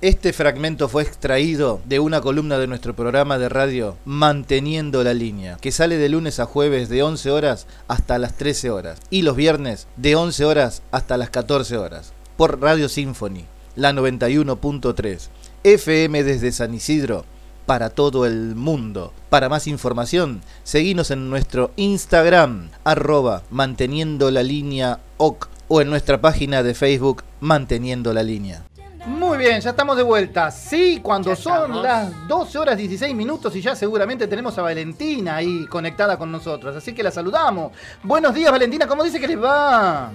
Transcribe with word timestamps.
Este 0.00 0.32
fragmento 0.32 0.88
fue 0.88 1.02
extraído 1.02 1.80
de 1.84 1.98
una 1.98 2.20
columna 2.20 2.56
de 2.56 2.68
nuestro 2.68 2.94
programa 2.94 3.36
de 3.36 3.48
radio 3.48 3.96
Manteniendo 4.04 5.02
la 5.02 5.12
línea, 5.12 5.56
que 5.60 5.72
sale 5.72 5.96
de 5.96 6.08
lunes 6.08 6.38
a 6.38 6.46
jueves 6.46 6.88
de 6.88 7.02
11 7.02 7.32
horas 7.32 7.66
hasta 7.88 8.16
las 8.18 8.36
13 8.36 8.70
horas 8.70 9.00
y 9.10 9.22
los 9.22 9.34
viernes 9.34 9.88
de 9.96 10.14
11 10.14 10.44
horas 10.44 10.82
hasta 10.92 11.16
las 11.16 11.30
14 11.30 11.78
horas 11.78 12.12
por 12.36 12.60
Radio 12.60 12.88
Symphony, 12.88 13.44
la 13.74 13.92
91.3, 13.92 15.30
FM 15.64 16.22
desde 16.22 16.52
San 16.52 16.74
Isidro 16.74 17.24
para 17.66 17.90
todo 17.90 18.24
el 18.24 18.54
mundo. 18.54 19.12
Para 19.30 19.48
más 19.48 19.66
información, 19.66 20.42
seguinos 20.62 21.10
en 21.10 21.28
nuestro 21.28 21.72
Instagram, 21.74 22.70
arroba 22.84 23.42
manteniendo 23.50 24.30
la 24.30 24.44
línea 24.44 25.00
OC 25.16 25.48
o 25.66 25.80
en 25.80 25.90
nuestra 25.90 26.20
página 26.20 26.62
de 26.62 26.74
Facebook 26.74 27.24
Manteniendo 27.40 28.12
la 28.12 28.22
línea. 28.22 28.67
Muy 29.08 29.38
bien, 29.38 29.58
ya 29.58 29.70
estamos 29.70 29.96
de 29.96 30.02
vuelta. 30.02 30.50
Sí, 30.50 31.00
cuando 31.02 31.34
son 31.34 31.82
las 31.82 32.28
12 32.28 32.58
horas 32.58 32.76
16 32.76 33.14
minutos 33.14 33.56
y 33.56 33.62
ya 33.62 33.74
seguramente 33.74 34.26
tenemos 34.26 34.58
a 34.58 34.62
Valentina 34.62 35.36
ahí 35.36 35.66
conectada 35.66 36.18
con 36.18 36.30
nosotros. 36.30 36.76
Así 36.76 36.94
que 36.94 37.02
la 37.02 37.10
saludamos. 37.10 37.72
Buenos 38.02 38.34
días, 38.34 38.52
Valentina. 38.52 38.86
¿Cómo 38.86 39.02
dice 39.02 39.18
que 39.18 39.26
les 39.26 39.42
va? 39.42 40.12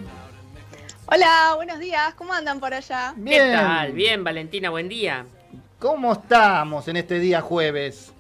Hola, 1.08 1.54
buenos 1.56 1.80
días. 1.80 2.14
¿Cómo 2.14 2.34
andan 2.34 2.60
por 2.60 2.72
allá? 2.72 3.16
Bien. 3.18 3.44
¿Qué 3.44 3.52
tal? 3.56 3.92
Bien, 3.94 4.24
Valentina, 4.24 4.70
buen 4.70 4.88
día. 4.88 5.26
¿Cómo 5.80 6.14
estamos 6.14 6.88
en 6.88 6.98
este 6.98 7.18
día 7.18 7.42
jueves? 7.42 8.14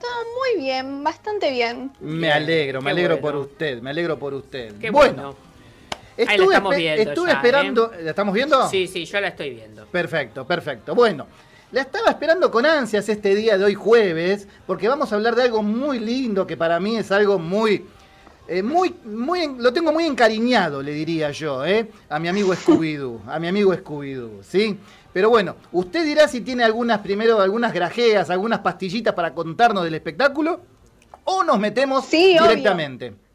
Todo 0.00 0.10
muy 0.38 0.62
bien, 0.62 1.02
bastante 1.02 1.50
bien. 1.50 1.90
Me 2.00 2.30
alegro, 2.30 2.80
me 2.80 2.92
alegro 2.92 3.20
por 3.20 3.34
usted, 3.34 3.82
me 3.82 3.90
alegro 3.90 4.16
por 4.16 4.32
usted. 4.32 4.78
Qué 4.78 4.90
bueno. 4.90 5.34
Estuve, 6.16 6.46
la 6.46 6.56
estamos 6.56 6.76
viendo 6.76 7.10
estuve 7.10 7.32
esperando. 7.32 7.92
¿eh? 7.92 8.02
¿La 8.02 8.10
estamos 8.10 8.34
viendo? 8.34 8.68
Sí, 8.68 8.86
sí, 8.86 9.04
yo 9.04 9.20
la 9.20 9.28
estoy 9.28 9.50
viendo. 9.50 9.86
Perfecto, 9.86 10.46
perfecto. 10.46 10.94
Bueno, 10.94 11.26
la 11.72 11.82
estaba 11.82 12.10
esperando 12.10 12.50
con 12.50 12.64
ansias 12.64 13.08
este 13.08 13.34
día 13.34 13.58
de 13.58 13.64
hoy 13.64 13.74
jueves, 13.74 14.48
porque 14.66 14.88
vamos 14.88 15.12
a 15.12 15.16
hablar 15.16 15.34
de 15.34 15.42
algo 15.42 15.62
muy 15.62 15.98
lindo 15.98 16.46
que 16.46 16.56
para 16.56 16.80
mí 16.80 16.96
es 16.96 17.12
algo 17.12 17.38
muy. 17.38 17.84
Eh, 18.48 18.62
muy, 18.62 18.94
muy, 19.04 19.56
lo 19.58 19.72
tengo 19.72 19.92
muy 19.92 20.06
encariñado, 20.06 20.80
le 20.80 20.92
diría 20.92 21.32
yo, 21.32 21.66
¿eh? 21.66 21.90
a 22.08 22.20
mi 22.20 22.28
amigo 22.28 22.54
Scooby-Doo, 22.54 23.22
a 23.26 23.40
mi 23.40 23.48
amigo 23.48 23.74
Scooby-Doo, 23.74 24.40
¿sí? 24.44 24.78
Pero 25.12 25.30
bueno, 25.30 25.56
usted 25.72 26.04
dirá 26.04 26.28
si 26.28 26.42
tiene 26.42 26.62
algunas, 26.62 27.00
primero, 27.00 27.40
algunas 27.40 27.72
grajeas, 27.72 28.30
algunas 28.30 28.60
pastillitas 28.60 29.14
para 29.14 29.34
contarnos 29.34 29.82
del 29.82 29.94
espectáculo, 29.94 30.60
o 31.24 31.42
nos 31.42 31.58
metemos 31.58 32.08
directamente. 32.08 33.25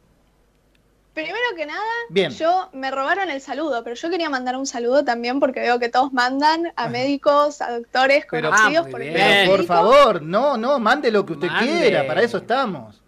Primero 1.14 1.44
que 1.54 1.66
nada, 1.66 2.30
yo 2.30 2.70
me 2.72 2.90
robaron 2.90 3.28
el 3.28 3.42
saludo, 3.42 3.84
pero 3.84 3.94
yo 3.94 4.08
quería 4.08 4.30
mandar 4.30 4.56
un 4.56 4.66
saludo 4.66 5.04
también 5.04 5.40
porque 5.40 5.60
veo 5.60 5.78
que 5.78 5.90
todos 5.90 6.10
mandan 6.14 6.72
a 6.74 6.88
médicos, 6.88 7.60
a 7.60 7.70
doctores 7.70 8.24
conocidos 8.24 8.88
por 8.88 9.02
el 9.02 9.46
Por 9.46 9.64
favor, 9.66 10.22
no, 10.22 10.56
no, 10.56 10.78
mande 10.78 11.10
lo 11.10 11.26
que 11.26 11.34
usted 11.34 11.48
quiera, 11.58 12.06
para 12.06 12.22
eso 12.22 12.38
estamos. 12.38 13.02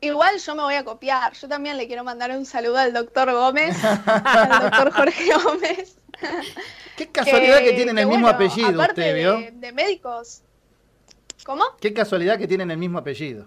Igual 0.00 0.38
yo 0.38 0.54
me 0.54 0.62
voy 0.62 0.74
a 0.74 0.84
copiar. 0.84 1.32
Yo 1.32 1.48
también 1.48 1.78
le 1.78 1.86
quiero 1.86 2.04
mandar 2.04 2.30
un 2.32 2.44
saludo 2.44 2.76
al 2.76 2.92
doctor 2.92 3.32
Gómez, 3.32 3.82
al 3.84 4.60
doctor 4.60 4.92
Jorge 4.92 5.30
Gómez. 5.42 5.96
Qué 6.96 7.08
casualidad 7.08 7.60
que, 7.60 7.72
tienen 7.72 7.98
el 7.98 8.06
mismo 8.06 8.28
apellido, 8.28 8.82
usted 8.82 9.14
vio. 9.14 9.38
de 9.52 9.72
médicos. 9.72 10.42
¿Cómo? 11.44 11.64
Qué 11.80 11.94
casualidad 11.94 12.38
que 12.38 12.46
tienen 12.46 12.70
el 12.70 12.78
mismo 12.78 12.98
apellido. 12.98 13.46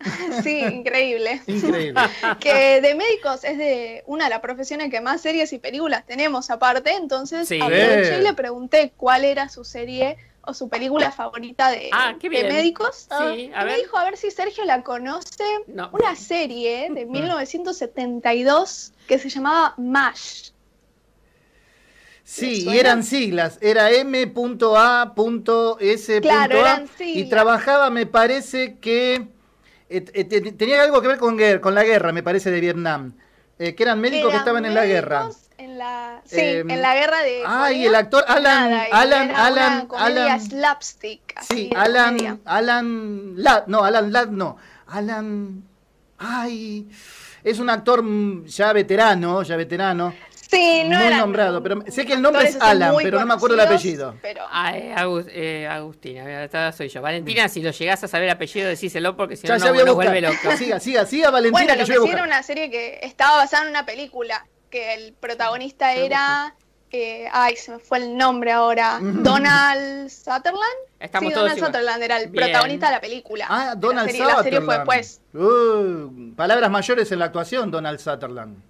Sí, 0.42 0.60
increíble. 0.60 1.42
Increíble. 1.46 2.00
que 2.40 2.80
de 2.80 2.94
médicos 2.94 3.44
es 3.44 3.58
de 3.58 4.02
una 4.06 4.24
de 4.24 4.30
las 4.30 4.40
profesiones 4.40 4.90
que 4.90 5.00
más 5.00 5.20
series 5.20 5.52
y 5.52 5.58
películas 5.58 6.06
tenemos 6.06 6.50
aparte, 6.50 6.92
entonces 6.94 7.50
aproveché 7.52 8.18
y 8.18 8.22
le 8.22 8.34
pregunté 8.34 8.92
cuál 8.96 9.24
era 9.24 9.48
su 9.48 9.64
serie 9.64 10.16
o 10.42 10.54
su 10.54 10.68
película 10.68 11.12
favorita 11.12 11.70
de, 11.70 11.90
ah, 11.92 12.14
médicos. 12.22 13.08
Sí, 13.10 13.50
me 13.64 13.76
dijo 13.76 13.98
a 13.98 14.04
ver 14.04 14.16
si 14.16 14.30
Sergio 14.30 14.64
la 14.64 14.82
conoce. 14.82 15.44
Una 15.92 16.16
serie 16.16 16.88
de 16.90 17.04
1972 17.04 18.92
que 19.06 19.18
se 19.18 19.28
llamaba 19.28 19.74
MASH. 19.76 20.52
Sí, 22.24 22.64
y 22.68 22.78
eran 22.78 23.02
siglas, 23.02 23.58
era 23.60 23.90
M.A.S. 23.90 24.30
Claro, 26.20 26.86
y 27.00 27.24
trabajaba, 27.28 27.90
me 27.90 28.06
parece 28.06 28.78
que 28.78 29.26
tenía 30.56 30.82
algo 30.82 31.02
que 31.02 31.08
ver 31.08 31.18
con, 31.18 31.38
con 31.60 31.74
la 31.74 31.84
guerra, 31.84 32.12
me 32.12 32.22
parece, 32.22 32.50
de 32.50 32.60
Vietnam. 32.60 33.14
Eh, 33.58 33.74
que 33.74 33.82
eran 33.82 34.00
médicos 34.00 34.30
que 34.30 34.38
estaban 34.38 34.64
en 34.64 34.74
la 34.74 34.86
guerra. 34.86 35.28
En 35.58 35.76
la, 35.76 36.22
sí, 36.24 36.40
en 36.40 36.80
la 36.80 36.94
guerra 36.94 37.20
de. 37.20 37.42
Ay, 37.46 37.84
el 37.84 37.94
actor 37.94 38.24
Alan. 38.26 38.72
Alan, 38.90 39.30
Alan, 39.34 39.88
Alan. 39.94 40.40
slapstick. 40.40 41.38
sí, 41.42 41.70
Alan. 41.76 42.40
Alan. 42.46 43.34
no, 43.66 43.84
Alan 43.84 44.12
Ladd 44.12 44.30
no. 44.30 44.56
Alan. 44.86 45.62
Ay. 46.16 46.88
Es 47.44 47.58
un 47.58 47.68
actor 47.68 48.02
ya 48.46 48.72
veterano, 48.72 49.42
ya 49.42 49.56
veterano. 49.56 50.14
Sí, 50.50 50.82
no 50.84 50.98
Muy 50.98 51.14
nombrado, 51.14 51.62
pero 51.62 51.80
sé 51.88 52.04
que 52.04 52.14
el 52.14 52.22
nombre 52.22 52.48
es 52.48 52.60
Alan, 52.60 52.94
pero 53.00 53.20
no 53.20 53.26
me 53.26 53.34
acuerdo 53.34 53.54
el 53.54 53.60
apellido. 53.60 54.16
Pero... 54.20 54.42
Ah, 54.50 54.76
eh, 54.76 55.66
Agustina, 55.68 56.72
soy 56.72 56.88
yo. 56.88 57.00
Valentina, 57.00 57.48
si 57.48 57.62
lo 57.62 57.70
llegás 57.70 58.02
a 58.02 58.08
saber 58.08 58.24
el 58.24 58.34
apellido, 58.34 58.68
decíselo 58.68 59.16
porque 59.16 59.36
si 59.36 59.46
no, 59.46 59.58
no 59.58 59.84
nos 59.84 59.94
vuelve 59.94 60.20
loco. 60.20 60.36
Siga, 60.56 60.80
siga, 60.80 61.06
siga, 61.06 61.30
Valentina, 61.30 61.64
bueno, 61.66 61.84
que 61.84 61.92
yo 61.92 62.00
voy 62.00 62.10
a 62.10 62.12
era 62.14 62.24
una 62.24 62.42
serie 62.42 62.70
que 62.70 62.98
estaba 63.02 63.36
basada 63.36 63.64
en 63.64 63.70
una 63.70 63.86
película, 63.86 64.44
que 64.70 64.94
el 64.94 65.12
protagonista 65.12 65.94
era... 65.94 66.54
Eh, 66.92 67.28
ay, 67.30 67.54
se 67.54 67.70
me 67.70 67.78
fue 67.78 67.98
el 67.98 68.16
nombre 68.16 68.50
ahora. 68.50 68.98
Donald 69.00 70.10
Sutherland. 70.10 70.64
Estamos 70.98 71.32
sí, 71.32 71.38
Donald 71.38 71.64
Sutherland 71.64 72.02
era 72.02 72.16
el 72.16 72.32
protagonista 72.32 72.86
de 72.86 72.92
la 72.92 73.00
película. 73.00 73.46
Ah, 73.48 73.74
Donald 73.76 74.08
la 74.08 74.12
Sutherland. 74.12 74.36
La 74.36 74.42
serie 74.42 74.60
fue 74.60 74.76
después. 74.76 75.20
Uh, 75.32 76.34
palabras 76.34 76.68
mayores 76.68 77.12
en 77.12 77.20
la 77.20 77.26
actuación, 77.26 77.70
Donald 77.70 78.00
Sutherland. 78.00 78.69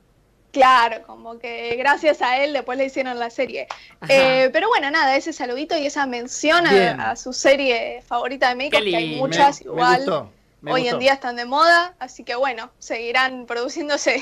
Claro, 0.52 1.02
como 1.06 1.38
que 1.38 1.76
gracias 1.76 2.22
a 2.22 2.42
él 2.42 2.52
después 2.52 2.76
le 2.76 2.86
hicieron 2.86 3.18
la 3.18 3.30
serie. 3.30 3.68
Eh, 4.08 4.50
pero 4.52 4.68
bueno, 4.68 4.90
nada, 4.90 5.16
ese 5.16 5.32
saludito 5.32 5.76
y 5.78 5.86
esa 5.86 6.06
mención 6.06 6.66
a, 6.66 7.14
su 7.16 7.32
serie 7.32 8.02
favorita 8.02 8.48
de 8.48 8.54
México, 8.56 8.78
que 8.82 8.96
hay 8.96 9.16
muchas 9.16 9.60
igual. 9.60 10.28
hoy 10.66 10.88
en 10.88 10.98
día 10.98 11.12
están 11.12 11.36
de 11.36 11.44
moda, 11.44 11.94
así 12.00 12.24
que 12.24 12.34
bueno, 12.34 12.70
seguirán 12.78 13.46
produciéndose. 13.46 14.20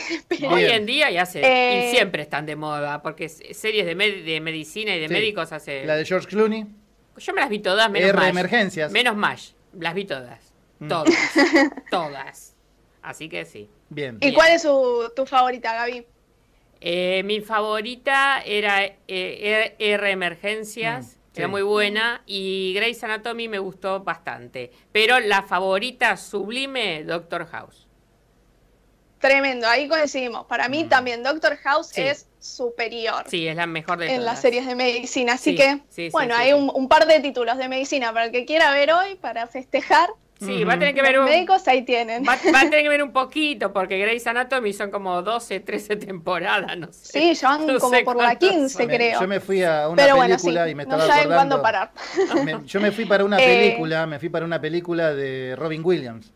Hoy 0.50 0.64
en 0.64 0.84
día 0.84 1.10
y 1.10 1.16
hace, 1.16 1.40
y 1.40 1.44
eh, 1.44 1.90
siempre 1.92 2.22
están 2.22 2.44
de 2.44 2.56
moda, 2.56 3.00
porque 3.00 3.28
series 3.28 3.86
de, 3.86 3.94
de 3.94 4.40
medicina 4.40 4.94
y 4.94 5.00
de 5.00 5.08
médicos 5.08 5.52
hace. 5.52 5.84
La 5.86 5.96
de 5.96 6.04
George 6.04 6.28
Clooney. 6.28 6.66
Yo 7.16 7.32
me 7.32 7.40
las 7.40 7.50
vi 7.50 7.58
todas, 7.58 7.90
menos 7.90 8.10
R 8.10 8.28
emergencias. 8.28 8.92
Menos 8.92 9.16
más, 9.16 9.54
las 9.72 9.94
vi 9.94 10.04
todas. 10.04 10.40
Mm. 10.78 10.88
Todas. 10.88 11.14
todas. 11.90 12.54
Así 13.02 13.28
que 13.28 13.44
sí. 13.46 13.70
Bien. 13.88 14.18
¿Y 14.20 14.34
cuál 14.34 14.52
es 14.52 14.62
tu 14.62 15.26
favorita, 15.26 15.74
Gaby? 15.74 16.06
Eh, 16.80 17.22
mi 17.24 17.40
favorita 17.40 18.40
era 18.44 18.84
eh, 18.84 19.74
R 19.78 20.10
Emergencias, 20.10 21.16
mm, 21.16 21.38
era 21.38 21.48
muy 21.48 21.62
buena, 21.62 22.22
y 22.26 22.72
Grey's 22.74 23.02
Anatomy 23.02 23.48
me 23.48 23.58
gustó 23.58 24.00
bastante. 24.00 24.70
Pero 24.92 25.20
la 25.20 25.42
favorita 25.42 26.16
sublime, 26.16 27.04
Doctor 27.04 27.46
House. 27.46 27.86
Tremendo, 29.20 29.66
ahí 29.66 29.88
coincidimos. 29.88 30.46
Para 30.46 30.68
mí 30.68 30.84
mm. 30.84 30.88
también 30.88 31.22
Doctor 31.22 31.56
House 31.56 31.96
es 31.96 32.28
superior. 32.38 33.24
Sí, 33.26 33.48
es 33.48 33.56
la 33.56 33.66
mejor 33.66 33.98
de 33.98 34.14
En 34.14 34.24
las 34.24 34.40
series 34.40 34.66
de 34.66 34.74
medicina. 34.74 35.34
Así 35.34 35.56
que, 35.56 35.80
bueno, 36.12 36.34
hay 36.36 36.52
un, 36.52 36.70
un, 36.72 36.88
par 36.88 37.06
de 37.06 37.18
títulos 37.20 37.58
de 37.58 37.68
medicina 37.68 38.12
para 38.12 38.26
el 38.26 38.32
que 38.32 38.44
quiera 38.44 38.72
ver 38.72 38.92
hoy, 38.92 39.16
para 39.16 39.46
festejar. 39.48 40.10
Sí, 40.40 40.62
va 40.62 40.74
a 40.74 40.78
tener 40.78 40.94
que 40.94 41.02
ver 41.02 41.18
un... 41.18 41.24
médicos 41.24 41.66
ahí 41.66 41.82
tienen. 41.82 42.22
Va, 42.24 42.34
a 42.34 42.38
tener 42.38 42.82
que 42.82 42.88
ver 42.88 43.02
un 43.02 43.12
poquito, 43.12 43.72
porque 43.72 43.98
Grey's 43.98 44.26
Anatomy 44.26 44.72
son 44.72 44.90
como 44.90 45.20
12, 45.22 45.60
13 45.60 45.96
temporadas, 45.96 46.78
no 46.78 46.92
sé. 46.92 47.20
Sí, 47.20 47.34
ya 47.34 47.48
van 47.48 47.78
como 47.78 48.04
por 48.04 48.16
la 48.16 48.36
15, 48.36 48.86
creo. 48.86 49.20
Yo 49.20 49.26
me 49.26 49.40
fui 49.40 49.64
a 49.64 49.88
una 49.88 50.14
película 50.14 50.68
y 50.68 50.74
me 50.74 50.84
estaba 50.84 51.06
no 51.06 51.12
saben 51.12 51.28
cuándo 51.28 51.60
parar. 51.60 51.90
yo 52.66 52.80
me 52.80 52.92
fui 52.92 53.04
para 53.04 53.24
una 53.24 53.36
eh, 53.40 53.46
película, 53.46 54.06
me 54.06 54.18
fui 54.18 54.28
para 54.28 54.44
una 54.44 54.60
película 54.60 55.12
de 55.12 55.56
Robin 55.56 55.82
Williams. 55.84 56.32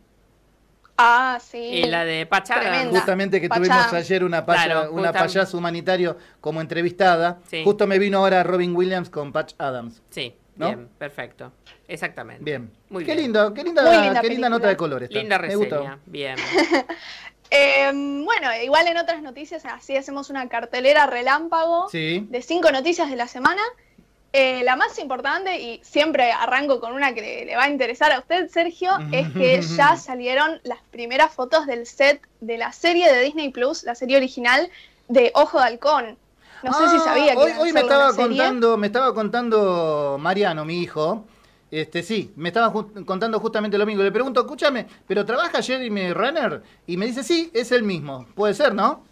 Ah, 0.96 1.38
sí. 1.40 1.58
Y 1.58 1.84
la 1.86 2.04
de 2.04 2.26
Patch 2.26 2.50
Justamente 2.90 3.40
que 3.40 3.48
tuvimos 3.48 3.92
ayer 3.92 4.22
una, 4.24 4.44
paya, 4.44 4.90
una 4.90 5.12
payaso 5.12 5.58
humanitario 5.58 6.16
como 6.40 6.60
entrevistada. 6.60 7.38
Justo 7.64 7.86
me 7.86 7.98
vino 7.98 8.18
ahora 8.18 8.42
Robin 8.42 8.74
Williams 8.74 9.10
con 9.10 9.32
Patch 9.32 9.54
Adams. 9.58 10.02
Sí, 10.10 10.36
bien, 10.56 10.88
perfecto. 10.98 11.52
Exactamente. 11.88 12.44
Bien. 12.44 12.70
Muy 12.90 13.04
qué 13.04 13.14
lindo, 13.14 13.52
qué 13.54 13.64
linda, 13.64 14.20
qué 14.20 14.28
linda 14.28 14.48
nota 14.48 14.68
de 14.68 14.76
colores. 14.76 15.10
Linda 15.10 15.38
reseña. 15.38 15.98
Bien. 16.06 16.36
Em, 17.54 18.24
bueno, 18.24 18.48
igual 18.62 18.88
en 18.88 18.96
otras 18.96 19.20
noticias, 19.20 19.66
así 19.66 19.94
hacemos 19.94 20.30
una 20.30 20.48
cartelera 20.48 21.06
relámpago 21.06 21.86
de 21.92 22.42
cinco 22.42 22.72
noticias 22.72 23.10
de 23.10 23.16
la 23.16 23.28
semana. 23.28 23.60
Eh, 24.32 24.62
la 24.64 24.76
más 24.76 24.98
importante, 24.98 25.60
y 25.60 25.78
siempre 25.84 26.32
arranco 26.32 26.80
con 26.80 26.94
una 26.94 27.12
que 27.12 27.44
le, 27.44 27.54
va 27.54 27.64
a 27.64 27.68
interesar 27.68 28.10
a 28.12 28.20
usted, 28.20 28.48
Sergio, 28.48 28.92
es 29.12 29.28
que 29.32 29.60
ya 29.76 29.98
salieron 29.98 30.62
las 30.62 30.78
primeras 30.90 31.34
fotos 31.34 31.66
del 31.66 31.84
set 31.84 32.26
de 32.40 32.56
la 32.56 32.72
serie 32.72 33.12
de 33.12 33.22
Disney 33.22 33.50
Plus, 33.50 33.82
la 33.82 33.94
serie 33.94 34.16
original 34.16 34.70
de 35.08 35.30
Ojo 35.34 35.58
de 35.58 35.66
Halcón. 35.66 36.16
No 36.62 36.72
sé 36.72 36.88
si 36.90 36.96
ah, 36.96 37.04
sabía 37.04 37.32
que 37.32 37.38
hoy, 37.38 37.52
hoy 37.58 37.72
me 37.72 37.80
estaba 37.80 38.14
contando, 38.14 38.76
me 38.76 38.86
estaba 38.86 39.14
contando 39.14 40.16
Mariano, 40.20 40.64
mi 40.64 40.80
hijo. 40.80 41.24
Este, 41.72 42.02
sí, 42.02 42.32
me 42.36 42.50
estaba 42.50 42.70
contando 42.70 43.40
justamente 43.40 43.78
lo 43.78 43.86
mismo. 43.86 44.02
Le 44.02 44.12
pregunto, 44.12 44.40
escúchame, 44.40 44.86
¿pero 45.06 45.24
trabaja 45.24 45.62
Jeremy 45.62 46.12
Renner? 46.12 46.62
Y 46.86 46.98
me 46.98 47.06
dice, 47.06 47.24
sí, 47.24 47.50
es 47.54 47.72
el 47.72 47.82
mismo. 47.82 48.26
Puede 48.34 48.52
ser, 48.52 48.74
¿no? 48.74 49.04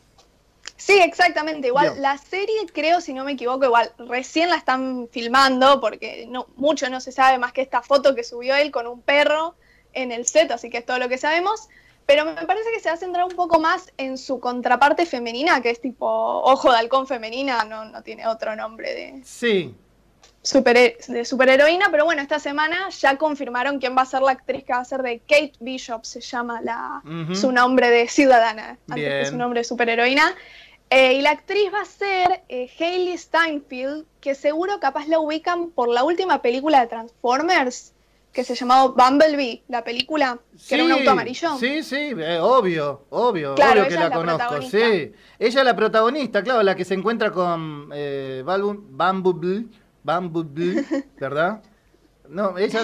Sí, 0.77 0.99
exactamente. 0.99 1.69
Igual 1.69 2.01
la 2.03 2.19
serie, 2.19 2.67
creo, 2.73 3.01
si 3.01 3.15
no 3.15 3.25
me 3.25 3.33
equivoco, 3.33 3.65
igual 3.65 3.93
recién 3.99 4.51
la 4.51 4.57
están 4.57 5.09
filmando 5.11 5.81
porque 5.81 6.27
no, 6.29 6.49
mucho 6.57 6.91
no 6.91 7.01
se 7.01 7.13
sabe 7.13 7.39
más 7.39 7.53
que 7.53 7.63
esta 7.63 7.81
foto 7.81 8.15
que 8.15 8.25
subió 8.25 8.55
él 8.57 8.71
con 8.71 8.87
un 8.87 9.01
perro 9.01 9.55
en 9.95 10.13
el 10.13 10.27
set, 10.27 10.51
así 10.51 10.69
que 10.69 10.79
es 10.79 10.87
todo 10.87 10.99
lo 10.99 11.09
que 11.09 11.17
sabemos. 11.17 11.69
Pero 12.11 12.25
me 12.25 12.45
parece 12.45 12.73
que 12.73 12.81
se 12.81 12.89
va 12.89 12.97
a 12.97 12.99
centrar 12.99 13.25
un 13.25 13.37
poco 13.37 13.61
más 13.61 13.93
en 13.97 14.19
su 14.19 14.41
contraparte 14.41 15.07
femenina, 15.07 15.63
que 15.63 15.71
es 15.71 15.81
tipo 15.81 16.09
ojo 16.09 16.73
de 16.73 16.79
halcón 16.79 17.07
femenina, 17.07 17.63
no, 17.63 17.85
no 17.85 18.03
tiene 18.03 18.27
otro 18.27 18.57
nombre 18.57 18.93
de. 18.93 19.21
Sí. 19.25 19.73
Super, 20.43 20.97
de 21.07 21.25
superheroína, 21.25 21.89
pero 21.93 22.05
bueno, 22.05 22.21
esta 22.21 22.41
semana 22.41 22.89
ya 22.89 23.17
confirmaron 23.17 23.79
quién 23.79 23.97
va 23.97 24.03
a 24.03 24.07
ser 24.07 24.23
la 24.23 24.33
actriz 24.33 24.65
que 24.65 24.73
va 24.73 24.81
a 24.81 24.85
ser 24.85 25.03
de 25.03 25.21
Kate 25.21 25.53
Bishop, 25.61 26.05
se 26.05 26.21
llama 26.21 26.61
la, 26.63 27.01
su 27.33 27.53
nombre 27.53 27.91
de 27.91 28.09
ciudadana, 28.09 28.77
antes 28.89 29.25
que 29.25 29.27
su 29.27 29.37
nombre 29.37 29.61
de 29.61 29.65
superheroína. 29.65 30.35
Eh, 30.89 31.13
y 31.13 31.23
la 31.23 31.31
actriz 31.31 31.73
va 31.73 31.83
a 31.83 31.85
ser 31.85 32.43
eh, 32.49 32.69
Hailey 32.77 33.17
Steinfeld, 33.17 34.05
que 34.21 34.35
seguro 34.35 34.81
capaz 34.81 35.07
la 35.07 35.21
ubican 35.21 35.71
por 35.71 35.89
la 35.89 36.03
última 36.03 36.43
película 36.43 36.81
de 36.81 36.89
Transformers, 36.89 37.93
que 38.33 38.45
se 38.45 38.55
llamó 38.55 38.95
Bumblebee, 38.95 39.65
la 39.69 39.83
película, 39.83 40.39
que 40.69 40.75
era 40.75 40.85
un 40.85 40.93
auto 40.93 41.11
amarillo. 41.11 41.57
Sí, 41.59 41.83
sí, 41.83 42.13
eh, 42.17 42.39
obvio, 42.41 43.07
obvio, 43.11 43.55
obvio 43.55 43.89
que 43.89 43.95
la, 43.95 44.11
conozco, 44.11 44.63
sí. 44.63 45.13
Ella 45.39 45.61
es 45.61 45.65
la 45.65 45.75
protagonista, 45.75 46.43
claro, 46.43 46.63
la 46.63 46.77
que 46.77 46.85
se 46.85 46.95
encuentra 46.95 47.33
con 47.33 47.89
Bumblebee, 47.89 49.67
Bumblebee, 50.05 50.85
¿verdad? 51.21 51.63
No, 52.31 52.57
ella 52.57 52.81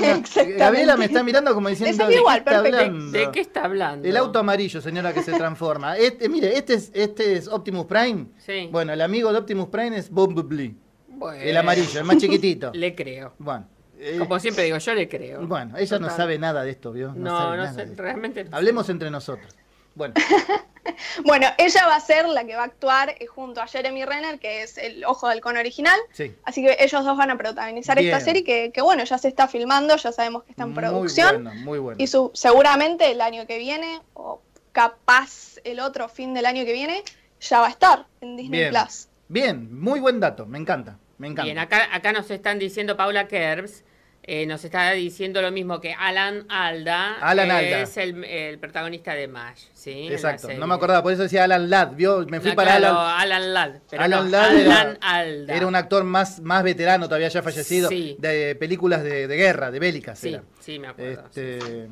Gabriela 0.59 0.97
me 0.97 1.05
está 1.05 1.23
mirando 1.23 1.55
como 1.55 1.69
diciendo 1.69 2.09
¿de, 2.09 2.15
qué 2.15 2.37
está 2.37 2.59
hablando? 2.59 3.11
¿De 3.13 3.31
qué 3.31 3.41
está 3.41 3.65
hablando? 3.65 4.09
El 4.09 4.17
auto 4.17 4.41
amarillo, 4.41 4.81
señora, 4.81 5.15
que 5.15 5.23
se 5.23 5.33
transforma. 5.33 5.97
Este, 6.07 6.29
mire, 6.29 6.59
este 6.59 6.75
es, 6.75 6.91
este 6.95 7.35
es 7.35 7.49
Optimus 7.49 7.87
Prime. 7.87 8.27
Sí. 8.39 8.69
Bueno, 8.73 8.93
el 8.93 9.01
amigo 9.01 9.33
de 9.33 9.39
Optimus 9.39 9.69
Prime 9.69 9.97
es 9.97 10.11
Bumblebee. 10.11 10.75
Bueno. 11.09 11.41
El 11.41 11.57
amarillo, 11.57 12.01
el 12.01 12.05
más 12.05 12.19
chiquitito. 12.19 12.71
Le 12.75 12.95
creo. 12.95 13.35
Bueno. 13.39 13.69
Eh, 13.99 14.17
como 14.19 14.39
siempre 14.39 14.65
digo, 14.65 14.79
yo 14.79 14.95
le 14.95 15.09
creo. 15.09 15.47
Bueno, 15.47 15.77
ella 15.77 15.99
no 15.99 16.11
sabe 16.11 16.39
nada 16.39 16.63
de 16.63 16.71
esto, 16.71 16.93
¿vio? 16.93 17.13
No, 17.15 17.57
no, 17.57 17.75
sé, 17.75 17.87
realmente. 17.97 18.47
Hablemos 18.51 18.89
entre 18.89 19.11
nosotros. 19.11 19.55
Bueno. 19.95 20.15
bueno, 21.25 21.47
ella 21.57 21.87
va 21.87 21.97
a 21.97 22.01
ser 22.01 22.29
la 22.29 22.45
que 22.45 22.55
va 22.55 22.63
a 22.63 22.67
actuar 22.67 23.11
eh, 23.19 23.27
junto 23.27 23.63
a 23.63 23.67
Jeremy 23.67 24.05
Renner, 24.05 24.39
que 24.39 24.63
es 24.63 24.77
el 24.77 25.05
ojo 25.05 25.29
del 25.29 25.41
con 25.41 25.57
original. 25.57 25.99
Así 26.45 26.63
que 26.63 26.77
ellos 26.79 27.05
dos 27.05 27.17
van 27.17 27.31
a 27.31 27.39
protagonizar 27.39 27.99
esta 27.99 28.21
serie 28.21 28.45
que, 28.45 28.83
bueno, 28.83 29.05
ya 29.05 29.19
se 29.19 29.29
está 29.29 29.49
filmando, 29.49 29.97
ya 29.97 30.13
sabemos 30.13 30.45
que 30.45 30.53
está 30.53 30.65
en 30.65 30.75
producción. 30.75 31.45
Muy 31.45 31.57
muy 31.57 31.79
bueno. 31.79 31.97
Y 32.01 32.07
su, 32.07 32.31
seguramente 32.35 33.11
el 33.11 33.21
año 33.21 33.47
que 33.47 33.59
viene, 33.59 34.01
o 34.15 34.43
capaz 34.73 35.57
el 35.65 35.81
otro 35.81 36.09
fin 36.09 36.35
del 36.35 36.45
año 36.45 36.65
que 36.65 36.73
viene, 36.75 37.03
ya 37.41 37.61
va 37.61 37.69
a 37.69 37.71
estar 37.71 38.07
en 38.21 38.37
Disney 38.37 38.69
Plus. 38.71 39.09
Bien, 39.29 39.81
muy 39.81 40.01
buen 40.01 40.21
dato, 40.21 40.47
me 40.47 40.59
encanta. 40.59 40.99
Me 41.19 41.29
encanta. 41.29 41.45
Bien, 41.45 41.59
acá, 41.59 41.89
acá 41.95 42.13
nos 42.13 42.31
están 42.31 42.59
diciendo 42.59 42.97
Paula 42.97 43.29
Kerbs 43.29 43.85
eh, 44.29 44.45
nos 44.45 44.65
está 44.65 44.91
diciendo 44.91 45.41
lo 45.41 45.53
mismo 45.53 45.81
que 45.81 45.95
Alan 45.95 46.47
Alda, 46.49 47.15
Alan 47.21 47.49
es 47.49 47.97
el, 47.97 48.59
protagonista 48.59 49.15
de 49.15 49.29
MASH. 49.29 49.67
¿sí? 49.73 50.09
Exacto, 50.11 50.49
no 50.53 50.67
me 50.67 50.75
acordaba, 50.75 51.01
por 51.01 51.13
eso 51.13 51.23
decía 51.23 51.45
Alan 51.45 51.71
Ladd, 51.71 51.95
¿vio? 51.95 52.27
Me 52.27 52.41
fui 52.41 52.51
para 52.51 52.75
Alan, 52.75 52.97
Alan 52.97 53.55
Ladd. 53.55 53.77
Alan, 53.97 54.31
Ladd 54.33 54.57
era, 54.57 54.99
Alda. 55.01 55.55
era, 55.55 55.67
un 55.69 55.77
actor 55.77 56.03
más, 56.03 56.41
más 56.41 56.65
veterano, 56.65 57.07
todavía 57.07 57.29
ya 57.29 57.41
fallecido, 57.41 57.89
de 57.89 58.57
películas 58.59 59.05
de, 59.05 59.29
guerra, 59.29 59.71
de 59.71 59.79
bélicas. 59.79 60.19
Sí, 60.19 60.37
sí, 60.59 60.81
me 60.81 60.89
acuerdo. 60.89 61.23
Este, 61.27 61.87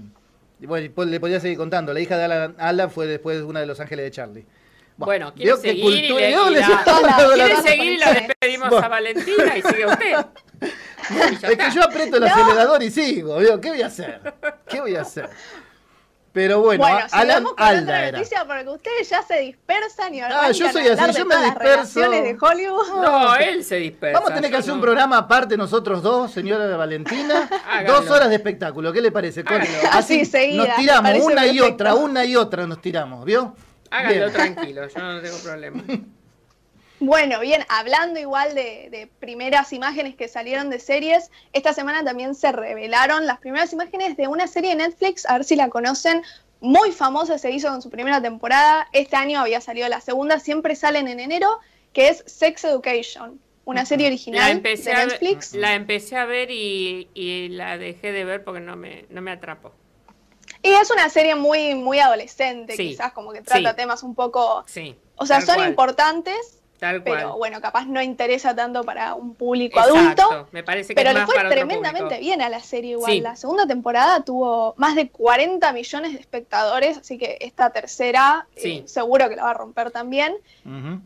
bueno, 0.58 1.04
le 1.04 1.20
podía 1.20 1.38
seguir 1.38 1.56
contando, 1.56 1.94
la 1.94 2.00
hija 2.00 2.18
de 2.18 2.24
Alan 2.24 2.56
Alda 2.58 2.88
fue 2.88 3.06
después 3.06 3.42
una 3.42 3.60
de 3.60 3.66
Los 3.66 3.78
Ángeles 3.78 4.06
de 4.06 4.10
Charlie. 4.10 4.46
Bueno, 4.96 5.34
¿quiere 5.34 5.56
seguir, 5.56 6.04
y 6.04 6.08
le, 6.08 6.34
¿quiere 7.34 7.56
seguir 7.62 7.92
y 7.92 7.96
la 7.98 8.12
despedimos 8.12 8.72
a 8.72 8.88
Valentina 8.88 9.56
y 9.56 9.62
sigue 9.62 9.86
usted? 9.86 10.26
es 11.42 11.56
que 11.58 11.70
yo 11.74 11.84
aprieto 11.84 12.16
el 12.16 12.24
acelerador 12.24 12.82
y 12.82 12.90
sigo, 12.90 13.38
¿qué 13.60 13.70
voy 13.70 13.82
a 13.82 13.86
hacer? 13.86 14.34
¿Qué 14.68 14.80
voy 14.80 14.96
a 14.96 15.02
hacer? 15.02 15.28
Pero 16.34 16.60
bueno, 16.60 16.82
bueno 16.82 17.06
Alan 17.12 17.44
Alda 17.56 18.08
era. 18.08 18.18
Noticia 18.18 18.44
porque 18.44 18.68
ustedes 18.68 19.08
ya 19.08 19.22
se 19.22 19.38
dispersan 19.38 20.12
y 20.14 20.20
ahora 20.20 20.40
Ah, 20.42 20.50
yo 20.50 20.68
soy 20.72 20.88
así, 20.88 21.16
yo 21.16 21.26
me 21.26 21.36
disperso. 21.36 22.00
de 22.00 22.36
Hollywood. 22.40 22.88
No, 22.88 23.36
él 23.36 23.62
se 23.62 23.76
dispersa. 23.76 24.18
Vamos 24.18 24.32
a 24.32 24.34
tener 24.34 24.50
que 24.50 24.56
hacer 24.56 24.72
un 24.72 24.80
programa 24.80 25.18
aparte 25.18 25.56
nosotros 25.56 26.02
dos, 26.02 26.32
señora 26.32 26.76
Valentina. 26.76 27.48
dos 27.86 28.10
horas 28.10 28.30
de 28.30 28.34
espectáculo, 28.34 28.92
¿qué 28.92 29.00
le 29.00 29.12
parece? 29.12 29.44
así 29.92 30.24
seguida, 30.24 30.66
nos 30.66 30.76
tiramos 30.76 31.18
una 31.20 31.46
y 31.46 31.60
otra, 31.60 31.94
una 31.94 32.24
y 32.24 32.34
otra 32.34 32.66
nos 32.66 32.80
tiramos, 32.80 33.24
¿vio? 33.24 33.54
Háganlo 33.94 34.32
tranquilo, 34.32 34.88
yo 34.88 35.00
no 35.00 35.20
tengo 35.20 35.38
problema. 35.38 35.82
Bueno, 37.00 37.40
bien, 37.40 37.62
hablando 37.68 38.20
igual 38.20 38.54
de, 38.54 39.10
primeras 39.18 39.72
imágenes 39.72 40.14
que 40.14 40.28
salieron 40.28 40.70
de 40.70 40.78
series, 40.78 41.30
esta 41.52 41.74
semana 41.74 42.04
también 42.04 42.34
se 42.34 42.50
revelaron 42.52 43.26
las 43.26 43.40
primeras 43.40 43.72
imágenes 43.72 44.16
de 44.16 44.28
una 44.28 44.46
serie 44.46 44.70
de 44.70 44.76
Netflix, 44.76 45.26
a 45.26 45.34
ver 45.34 45.44
si 45.44 45.56
la 45.56 45.68
conocen, 45.68 46.22
muy 46.60 46.92
famosa, 46.92 47.36
se 47.36 47.50
hizo 47.50 47.74
en 47.74 47.82
su 47.82 47.90
primera 47.90 48.22
temporada, 48.22 48.88
este 48.92 49.16
año 49.16 49.40
había 49.40 49.60
salido 49.60 49.88
la 49.88 50.00
segunda, 50.00 50.38
siempre 50.38 50.76
salen 50.76 51.08
en 51.08 51.20
enero, 51.20 51.58
que 51.92 52.08
es 52.08 52.22
Sex 52.26 52.64
Education, 52.64 53.40
una 53.64 53.84
serie 53.84 54.06
original 54.06 54.62
de 54.62 54.76
Netflix. 54.76 55.52
la 55.52 55.74
empecé 55.74 56.16
a 56.16 56.24
ver 56.24 56.50
y, 56.50 57.48
la 57.50 57.76
dejé 57.76 58.12
de 58.12 58.24
ver 58.24 58.44
porque 58.44 58.60
no 58.60 58.76
me, 58.76 59.04
no 59.10 59.20
me 59.20 59.32
atrapó. 59.32 59.74
Y 60.64 60.72
es 60.72 60.90
una 60.90 61.10
serie 61.10 61.34
muy, 61.34 61.74
muy 61.74 61.98
adolescente, 61.98 62.74
quizás 62.74 63.12
como 63.12 63.32
que 63.32 63.42
trata 63.42 63.76
temas 63.76 64.02
un 64.02 64.14
poco... 64.14 64.64
Sí, 64.66 64.98
o 65.16 65.26
sea, 65.26 65.42
son 65.42 65.62
importantes, 65.62 66.62
pero 67.04 67.36
bueno, 67.36 67.60
capaz 67.60 67.86
no 67.86 68.02
interesa 68.02 68.54
tanto 68.54 68.84
para 68.84 69.14
un 69.14 69.34
público 69.34 69.80
adulto. 69.80 70.48
Me 70.52 70.62
parece 70.62 70.94
pero 70.94 71.12
le 71.12 71.26
fue 71.26 71.36
tremendamente 71.48 72.18
bien 72.18 72.42
a 72.42 72.48
la 72.48 72.60
serie 72.60 72.92
igual. 72.92 73.22
La 73.22 73.36
segunda 73.36 73.66
temporada 73.66 74.22
tuvo 74.24 74.74
más 74.76 74.94
de 74.94 75.08
40 75.08 75.72
millones 75.72 76.12
de 76.12 76.18
espectadores, 76.18 76.98
así 76.98 77.18
que 77.18 77.38
esta 77.40 77.70
tercera 77.70 78.46
eh, 78.56 78.82
seguro 78.86 79.28
que 79.28 79.36
la 79.36 79.44
va 79.44 79.50
a 79.50 79.54
romper 79.54 79.90
también. 79.90 80.34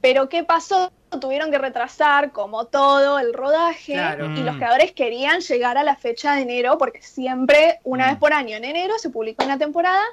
Pero 0.01 0.29
¿qué 0.29 0.45
pasó? 0.45 0.93
Tuvieron 1.21 1.51
que 1.51 1.57
retrasar, 1.57 2.33
como 2.33 2.67
todo, 2.67 3.19
el 3.19 3.33
rodaje 3.33 3.95
y 3.95 4.43
los 4.43 4.55
mm. 4.55 4.59
creadores 4.59 4.93
querían 4.93 5.41
llegar 5.41 5.79
a 5.79 5.83
la 5.83 5.97
fecha 5.97 6.35
de 6.35 6.43
enero 6.43 6.77
porque 6.77 7.01
siempre, 7.01 7.81
una 7.83 8.09
vez 8.09 8.17
mm. 8.17 8.21
por 8.21 8.33
año, 8.35 8.57
en 8.57 8.65
enero 8.65 8.99
se 8.99 9.09
publicó 9.09 9.45
una 9.45 9.59
temporada. 9.59 10.05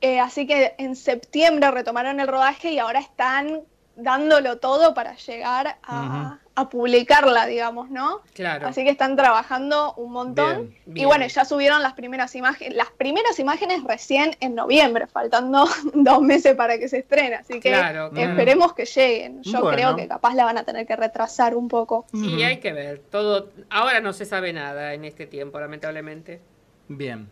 Eh, 0.00 0.18
así 0.18 0.46
que 0.46 0.74
en 0.78 0.96
septiembre 0.96 1.70
retomaron 1.70 2.20
el 2.20 2.26
rodaje 2.28 2.72
y 2.72 2.78
ahora 2.78 3.00
están 3.00 3.60
dándolo 4.02 4.58
todo 4.58 4.94
para 4.94 5.14
llegar 5.16 5.78
a, 5.82 6.38
publicarla, 6.70 7.46
digamos, 7.46 7.88
¿no? 7.88 8.20
Claro. 8.34 8.66
Así 8.66 8.84
que 8.84 8.90
están 8.90 9.16
trabajando 9.16 9.94
un 9.94 10.12
montón. 10.12 10.74
Y 10.94 11.06
bueno, 11.06 11.26
ya 11.26 11.46
subieron 11.46 11.82
las 11.82 11.94
primeras 11.94 12.34
imágenes, 12.34 12.76
las 12.76 12.90
primeras 12.90 13.38
imágenes 13.38 13.82
recién 13.82 14.36
en 14.40 14.54
noviembre, 14.54 15.06
faltando 15.06 15.66
dos 15.94 16.20
meses 16.20 16.54
para 16.56 16.78
que 16.78 16.86
se 16.88 16.98
estrene. 16.98 17.36
Así 17.36 17.60
que 17.60 17.72
esperemos 18.14 18.74
que 18.74 18.84
lleguen. 18.84 19.42
Yo 19.42 19.62
creo 19.70 19.96
que 19.96 20.06
capaz 20.06 20.34
la 20.34 20.44
van 20.44 20.58
a 20.58 20.64
tener 20.64 20.86
que 20.86 20.96
retrasar 20.96 21.56
un 21.56 21.68
poco. 21.68 22.04
Sí, 22.12 22.42
hay 22.42 22.58
que 22.58 22.74
ver. 22.74 22.98
Todo, 23.10 23.48
ahora 23.70 24.00
no 24.00 24.12
se 24.12 24.26
sabe 24.26 24.52
nada 24.52 24.92
en 24.92 25.06
este 25.06 25.26
tiempo, 25.26 25.58
lamentablemente. 25.60 26.42
Bien. 26.88 27.30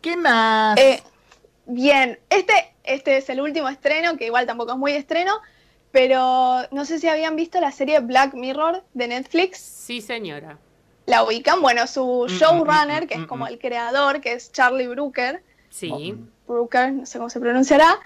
¿Qué 0.00 0.16
más? 0.16 0.78
Eh, 0.78 1.02
bien, 1.66 2.18
este, 2.30 2.52
este 2.84 3.16
es 3.18 3.28
el 3.30 3.40
último 3.40 3.68
estreno, 3.68 4.16
que 4.16 4.26
igual 4.26 4.46
tampoco 4.46 4.72
es 4.72 4.78
muy 4.78 4.92
estreno, 4.92 5.40
pero 5.92 6.68
no 6.70 6.84
sé 6.84 6.98
si 6.98 7.08
habían 7.08 7.36
visto 7.36 7.60
la 7.60 7.72
serie 7.72 8.00
Black 8.00 8.34
Mirror 8.34 8.82
de 8.94 9.08
Netflix. 9.08 9.58
Sí, 9.58 10.00
señora. 10.00 10.58
La 11.06 11.24
ubican. 11.24 11.60
Bueno, 11.60 11.86
su 11.86 12.26
mm, 12.28 12.32
mm, 12.32 12.36
showrunner, 12.36 13.04
mm, 13.04 13.06
que 13.08 13.14
es 13.14 13.26
como 13.26 13.46
el 13.46 13.58
creador, 13.58 14.20
que 14.20 14.32
es 14.32 14.52
Charlie 14.52 14.86
Brooker. 14.86 15.42
Sí. 15.68 16.16
Brooker, 16.46 16.92
no 16.92 17.06
sé 17.06 17.18
cómo 17.18 17.30
se 17.30 17.40
pronunciará. 17.40 17.98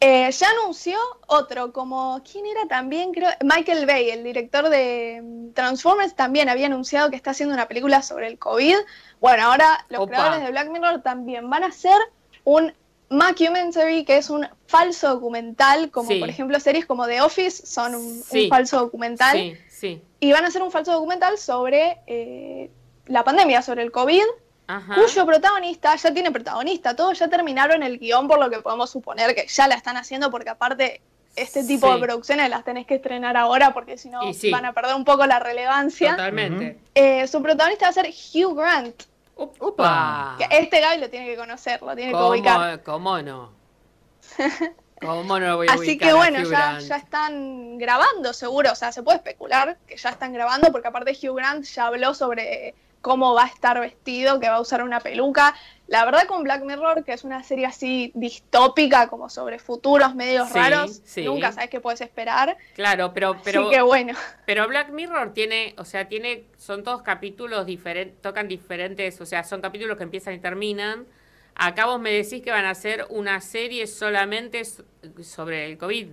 Eh, 0.00 0.30
ya 0.30 0.46
anunció 0.50 0.96
otro, 1.26 1.72
como, 1.72 2.22
¿quién 2.30 2.46
era 2.46 2.66
también? 2.68 3.12
Creo, 3.12 3.30
Michael 3.42 3.84
Bay, 3.84 4.10
el 4.10 4.22
director 4.22 4.68
de 4.68 5.50
Transformers, 5.54 6.14
también 6.14 6.48
había 6.48 6.66
anunciado 6.66 7.10
que 7.10 7.16
está 7.16 7.32
haciendo 7.32 7.54
una 7.54 7.66
película 7.66 8.02
sobre 8.02 8.28
el 8.28 8.38
COVID. 8.38 8.76
Bueno, 9.20 9.42
ahora 9.42 9.84
los 9.88 10.06
creadores 10.06 10.40
de 10.44 10.52
Black 10.52 10.70
Mirror 10.70 11.02
también 11.02 11.50
van 11.50 11.64
a 11.64 11.68
hacer 11.68 11.98
un 12.44 12.72
Mockumentary, 13.10 14.04
que 14.04 14.18
es 14.18 14.28
un 14.28 14.46
falso 14.66 15.08
documental, 15.08 15.90
como 15.90 16.10
por 16.18 16.28
ejemplo 16.28 16.60
series 16.60 16.84
como 16.84 17.06
The 17.06 17.22
Office 17.22 17.66
son 17.66 17.94
un, 17.94 18.22
falso 18.48 18.78
documental. 18.78 19.36
Sí, 19.36 19.56
sí. 19.68 20.02
Y 20.20 20.32
van 20.32 20.44
a 20.44 20.48
hacer 20.48 20.62
un 20.62 20.70
falso 20.70 20.92
documental 20.92 21.38
sobre 21.38 21.98
eh, 22.06 22.70
la 23.06 23.24
pandemia, 23.24 23.62
sobre 23.62 23.82
el 23.82 23.90
COVID, 23.90 24.24
cuyo 24.94 25.26
protagonista 25.26 25.96
ya 25.96 26.12
tiene 26.12 26.30
protagonista. 26.30 26.94
Todos 26.94 27.18
ya 27.18 27.28
terminaron 27.28 27.82
el 27.82 27.98
guion, 27.98 28.28
por 28.28 28.38
lo 28.38 28.50
que 28.50 28.58
podemos 28.58 28.90
suponer 28.90 29.34
que 29.34 29.46
ya 29.46 29.66
la 29.66 29.76
están 29.76 29.96
haciendo, 29.96 30.30
porque 30.30 30.50
aparte 30.50 31.00
este 31.36 31.64
tipo 31.64 31.92
de 31.92 32.00
producciones 32.00 32.50
las 32.50 32.64
tenés 32.64 32.86
que 32.86 32.96
estrenar 32.96 33.36
ahora 33.36 33.72
porque 33.72 33.96
si 33.96 34.08
no 34.08 34.20
van 34.50 34.64
a 34.64 34.72
perder 34.72 34.94
un 34.94 35.04
poco 35.04 35.24
la 35.26 35.38
relevancia. 35.38 36.10
Totalmente. 36.10 36.78
Eh, 36.94 37.26
su 37.26 37.40
protagonista 37.42 37.86
va 37.86 37.90
a 37.90 37.92
ser 37.92 38.06
Hugh 38.08 38.56
Grant. 38.56 39.04
Upa. 39.38 40.36
este 40.50 40.80
Gaby 40.80 41.00
lo 41.00 41.10
tiene 41.10 41.26
que 41.26 41.36
conocer, 41.36 41.80
lo 41.80 41.94
tiene 41.94 42.12
que 42.12 42.18
ubicar. 42.18 42.82
¿Cómo 42.82 43.22
no? 43.22 43.52
¿Cómo 45.00 45.38
no 45.38 45.46
lo 45.46 45.56
voy 45.56 45.68
a 45.68 45.74
Así 45.74 45.96
que 45.96 46.12
bueno, 46.12 46.42
ya, 46.42 46.80
ya, 46.80 46.96
están 46.96 47.78
grabando, 47.78 48.32
seguro. 48.32 48.72
O 48.72 48.74
sea, 48.74 48.90
se 48.90 49.04
puede 49.04 49.18
especular 49.18 49.78
que 49.86 49.96
ya 49.96 50.10
están 50.10 50.32
grabando, 50.32 50.72
porque 50.72 50.88
aparte 50.88 51.12
Hugh 51.12 51.36
Grant 51.36 51.64
ya 51.64 51.86
habló 51.86 52.14
sobre 52.14 52.74
cómo 53.00 53.34
va 53.34 53.44
a 53.44 53.46
estar 53.46 53.80
vestido, 53.80 54.40
que 54.40 54.48
va 54.48 54.56
a 54.56 54.60
usar 54.60 54.82
una 54.82 55.00
peluca. 55.00 55.54
La 55.86 56.04
verdad 56.04 56.26
con 56.26 56.42
Black 56.42 56.64
Mirror, 56.64 57.04
que 57.04 57.12
es 57.12 57.24
una 57.24 57.42
serie 57.42 57.66
así 57.66 58.12
distópica, 58.14 59.08
como 59.08 59.30
sobre 59.30 59.58
futuros 59.58 60.14
medios 60.14 60.52
raros, 60.52 61.00
nunca 61.16 61.52
sabes 61.52 61.70
qué 61.70 61.80
puedes 61.80 62.00
esperar. 62.02 62.56
Claro, 62.74 63.12
pero, 63.14 63.36
pero, 63.42 63.70
que 63.70 63.80
bueno. 63.80 64.12
pero 64.44 64.68
Black 64.68 64.90
Mirror 64.90 65.32
tiene, 65.32 65.74
o 65.78 65.84
sea, 65.84 66.08
tiene, 66.08 66.44
son 66.58 66.84
todos 66.84 67.02
capítulos 67.02 67.64
diferentes, 67.64 68.20
tocan 68.20 68.48
diferentes, 68.48 69.20
o 69.20 69.26
sea, 69.26 69.44
son 69.44 69.62
capítulos 69.62 69.96
que 69.96 70.02
empiezan 70.02 70.34
y 70.34 70.38
terminan. 70.38 71.06
Acá 71.54 71.86
vos 71.86 71.98
me 71.98 72.12
decís 72.12 72.42
que 72.42 72.50
van 72.50 72.66
a 72.66 72.70
hacer 72.70 73.06
una 73.08 73.40
serie 73.40 73.86
solamente 73.86 74.62
sobre 75.22 75.66
el 75.66 75.78
COVID. 75.78 76.08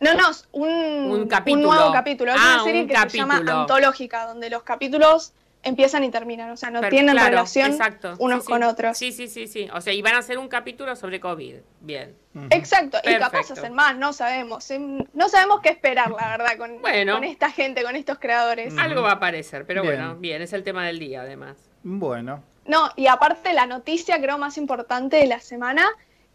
No, 0.00 0.14
no, 0.14 0.30
un, 0.52 0.68
un, 0.68 1.62
nuevo 1.62 1.92
capítulo. 1.92 2.32
Es 2.32 2.38
una 2.38 2.60
ah, 2.60 2.64
serie 2.64 2.86
que 2.86 2.96
se 3.10 3.18
llama 3.18 3.42
Antológica, 3.46 4.26
donde 4.26 4.48
los 4.48 4.62
capítulos 4.62 5.34
empiezan 5.62 6.04
y 6.04 6.10
terminan, 6.10 6.50
o 6.50 6.56
sea, 6.56 6.70
no 6.70 6.80
tienen 6.88 7.16
relación 7.16 7.78
unos 8.18 8.44
con 8.44 8.62
otros. 8.62 8.96
Sí, 8.96 9.12
sí, 9.12 9.28
sí, 9.28 9.46
sí. 9.46 9.68
O 9.72 9.80
sea, 9.80 9.92
y 9.92 10.02
van 10.02 10.14
a 10.14 10.18
hacer 10.18 10.38
un 10.38 10.48
capítulo 10.48 10.96
sobre 10.96 11.20
COVID. 11.20 11.56
Bien. 11.80 12.16
Exacto, 12.50 12.98
y 13.02 13.14
capaz 13.16 13.50
hacen 13.50 13.74
más, 13.74 13.96
no 13.96 14.12
sabemos. 14.12 14.68
No 15.12 15.28
sabemos 15.28 15.60
qué 15.60 15.70
esperar, 15.70 16.10
la 16.10 16.36
verdad, 16.36 16.56
con, 16.56 16.78
con 16.78 17.24
esta 17.24 17.50
gente, 17.50 17.82
con 17.82 17.96
estos 17.96 18.18
creadores. 18.18 18.76
Algo 18.78 19.02
va 19.02 19.10
a 19.10 19.14
aparecer, 19.14 19.66
pero 19.66 19.82
bueno, 19.84 20.16
bien, 20.16 20.42
es 20.42 20.52
el 20.52 20.62
tema 20.62 20.86
del 20.86 20.98
día 20.98 21.22
además. 21.22 21.56
Bueno. 21.82 22.42
No, 22.66 22.90
y 22.94 23.06
aparte 23.06 23.52
la 23.52 23.66
noticia 23.66 24.20
creo 24.20 24.38
más 24.38 24.56
importante 24.58 25.16
de 25.16 25.26
la 25.26 25.40
semana 25.40 25.90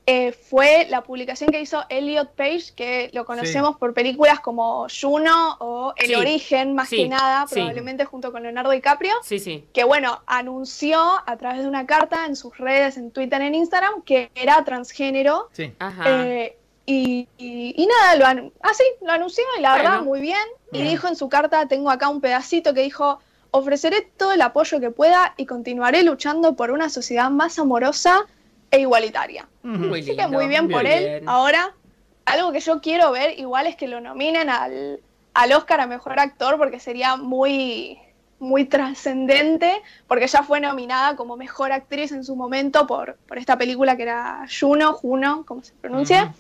eh, 0.08 0.34
fue 0.34 0.86
la 0.90 1.02
publicación 1.02 1.50
que 1.50 1.60
hizo 1.60 1.84
Elliot 1.90 2.36
Page, 2.36 2.74
que 2.76 3.10
lo 3.14 3.26
conocemos 3.26 3.78
por 3.78 3.96
películas 3.96 4.40
como 4.40 4.86
Juno 4.88 5.58
o 5.60 5.94
El 5.98 6.16
Origen, 6.16 6.76
más 6.76 6.90
que 6.90 7.08
nada, 7.08 7.48
probablemente 7.50 8.06
junto 8.06 8.32
con 8.32 8.44
Leonardo 8.44 8.70
DiCaprio. 8.70 9.16
Sí, 9.24 9.40
sí. 9.40 9.66
Que 9.74 9.84
bueno, 9.84 10.22
anunció 10.28 11.02
a 11.26 11.38
través 11.38 11.64
de 11.64 11.68
una 11.68 11.88
carta 11.88 12.28
en 12.28 12.36
sus 12.36 12.56
redes, 12.58 12.98
en 12.98 13.10
Twitter, 13.10 13.42
en 13.42 13.56
Instagram, 13.56 14.04
que 14.04 14.30
era 14.36 14.64
transgénero. 14.64 15.50
Sí. 15.54 15.74
Eh, 16.06 16.56
y, 16.86 17.28
y, 17.40 17.88
nada, 17.88 18.34
lo, 18.36 18.52
ah, 18.62 18.74
sí, 18.76 18.84
lo 19.02 19.12
anunció 19.12 19.44
y 19.58 19.62
la 19.62 19.76
verdad 19.76 20.02
muy 20.04 20.22
bien. 20.22 20.38
Y 20.72 20.84
dijo 20.84 21.08
en 21.08 21.16
su 21.16 21.30
carta, 21.30 21.68
tengo 21.68 21.90
acá 21.90 22.10
un 22.10 22.22
pedacito 22.22 22.76
que 22.76 22.82
dijo, 22.82 23.20
ofreceré 23.50 24.02
todo 24.02 24.34
el 24.34 24.42
apoyo 24.44 24.80
que 24.80 24.92
pueda 24.92 25.34
y 25.36 25.48
continuaré 25.48 26.04
luchando 26.04 26.56
por 26.56 26.70
una 26.70 26.90
sociedad 26.90 27.32
más 27.32 27.58
amorosa 27.58 28.28
e 28.72 28.80
igualitaria. 28.80 29.48
Así 29.64 30.16
que 30.16 30.28
muy 30.28 30.48
bien 30.48 30.70
por 30.70 30.86
él. 30.86 31.24
Ahora, 31.26 31.74
algo 32.26 32.52
que 32.52 32.60
yo 32.60 32.82
quiero 32.82 33.12
ver 33.12 33.40
igual 33.40 33.68
es 33.68 33.76
que 33.76 33.88
lo 33.88 34.02
nominen 34.02 34.50
al, 34.50 35.00
al 35.34 35.52
Oscar 35.54 35.82
a 35.82 35.88
Mejor 35.88 36.20
Actor 36.20 36.58
porque 36.58 36.80
sería 36.80 37.16
muy, 37.16 38.00
muy 38.40 38.66
trascendente, 38.66 39.82
porque 40.08 40.28
ya 40.28 40.44
fue 40.44 40.60
nominada 40.60 41.16
como 41.16 41.38
Mejor 41.38 41.72
Actriz 41.72 42.12
en 42.12 42.24
su 42.24 42.36
momento 42.36 42.88
por, 42.88 43.18
por 43.28 43.38
esta 43.38 43.58
película 43.58 43.96
que 43.96 44.04
era 44.04 44.46
Juno, 44.60 44.94
Juno, 44.94 45.44
como 45.46 45.64
se 45.64 45.74
pronuncia. 45.74 46.34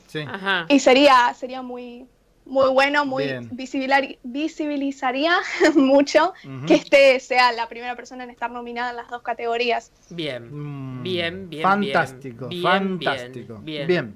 Y 0.69 0.79
sería, 0.79 1.33
sería 1.33 1.61
muy, 1.61 2.07
muy 2.45 2.69
bueno, 2.69 3.05
muy 3.05 3.25
visibilizaría 4.23 5.37
mucho 5.75 6.33
que 6.67 6.75
este 6.75 7.19
sea 7.19 7.51
la 7.51 7.67
primera 7.67 7.95
persona 7.95 8.23
en 8.23 8.29
estar 8.29 8.51
nominada 8.51 8.91
en 8.91 8.95
las 8.97 9.09
dos 9.09 9.23
categorías. 9.23 9.91
Bien, 10.09 10.49
mm, 10.51 11.03
bien, 11.03 11.49
bien. 11.49 11.63
Fantástico, 11.63 12.49
fantástico. 12.61 13.59
Bien. 13.61 14.15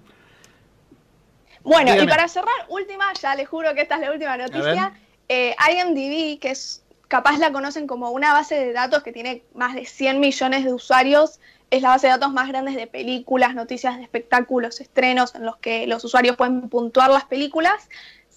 Bueno, 1.64 2.02
y 2.02 2.08
para 2.08 2.28
cerrar, 2.28 2.56
última, 2.70 3.12
ya 3.14 3.36
les 3.36 3.48
juro 3.48 3.74
que 3.74 3.82
esta 3.82 3.96
es 3.96 4.02
la 4.02 4.12
última 4.12 4.38
noticia. 4.38 4.94
Eh, 5.28 5.56
IMDb, 5.72 6.40
que 6.40 6.52
es 6.52 6.84
capaz 7.08 7.38
la 7.40 7.52
conocen 7.52 7.88
como 7.88 8.12
una 8.12 8.34
base 8.34 8.56
de 8.56 8.72
datos 8.72 9.04
que 9.04 9.12
tiene 9.12 9.44
más 9.54 9.76
de 9.76 9.86
100 9.86 10.20
millones 10.20 10.64
de 10.64 10.74
usuarios, 10.74 11.40
es 11.72 11.82
la 11.82 11.90
base 11.90 12.08
de 12.08 12.14
datos 12.14 12.32
más 12.32 12.48
grande 12.48 12.72
de 12.72 12.88
películas, 12.88 13.54
noticias 13.54 13.98
de 13.98 14.04
espectáculos, 14.04 14.80
estrenos 14.80 15.36
en 15.36 15.46
los 15.46 15.58
que 15.58 15.86
los 15.86 16.04
usuarios 16.04 16.36
pueden 16.36 16.70
puntuar 16.70 17.10
las 17.12 17.26
películas 17.26 17.90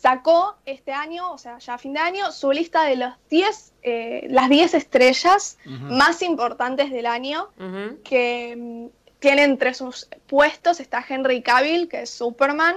sacó 0.02 0.56
este 0.66 0.92
año, 0.92 1.30
o 1.30 1.38
sea, 1.38 1.58
ya 1.58 1.74
a 1.74 1.78
fin 1.78 1.92
de 1.92 2.00
año, 2.00 2.32
su 2.32 2.50
lista 2.50 2.82
de 2.82 2.96
los 2.96 3.12
10, 3.30 3.72
eh, 3.82 4.26
las 4.30 4.48
10 4.48 4.74
estrellas 4.74 5.58
más 5.64 6.22
importantes 6.22 6.90
del 6.90 7.06
año, 7.06 7.48
que 8.02 8.56
mm, 8.56 8.86
tiene 9.20 9.44
entre 9.44 9.74
sus 9.74 10.08
puestos 10.26 10.80
está 10.80 11.04
Henry 11.08 11.42
Cavill, 11.42 11.88
que 11.88 12.02
es 12.02 12.10
Superman, 12.10 12.74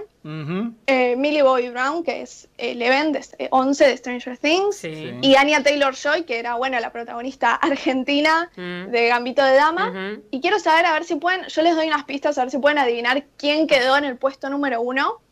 eh, 0.86 1.16
Millie 1.16 1.42
Bobby 1.42 1.70
Brown, 1.70 2.04
que 2.04 2.22
es 2.22 2.48
Eleven, 2.60 3.12
de, 3.12 3.26
11 3.50 3.88
de 3.88 3.98
Stranger 3.98 4.38
Things, 4.38 4.84
y 4.84 5.36
Anya 5.36 5.64
Taylor-Joy, 5.64 6.26
que 6.26 6.38
era, 6.38 6.54
bueno, 6.54 6.80
la 6.80 6.92
protagonista 6.92 7.56
argentina 7.56 8.52
de 8.56 9.08
Gambito 9.08 9.44
de 9.44 9.56
Dama. 9.56 10.20
Y 10.30 10.42
quiero 10.42 10.60
saber, 10.60 10.86
a 10.86 10.94
ver 10.94 11.06
si 11.06 11.16
pueden, 11.16 11.48
yo 11.48 11.64
les 11.64 11.76
doy 11.76 11.88
unas 11.88 12.04
pistas, 12.04 12.38
a 12.38 12.44
ver 12.44 12.52
si 12.52 12.60
pueden 12.60 12.78
adivinar 12.78 13.26
quién 13.38 13.66
quedó 13.66 13.98
en 13.98 14.04
el 14.04 14.16
puesto 14.18 14.48
número 14.52 14.80
uno 14.80 15.25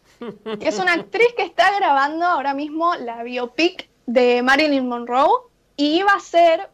es 0.60 0.80
una 0.80 0.94
actriz 0.94 1.28
que 1.36 1.44
está 1.44 1.76
grabando 1.78 2.26
ahora 2.26 2.54
mismo 2.54 2.96
la 2.96 3.24
biopic 3.24 3.90
de 4.06 4.42
Marilyn 4.44 4.88
Monroe 4.88 5.50
y 5.78 6.00
iba 6.00 6.14
a 6.14 6.20
ser 6.20 6.70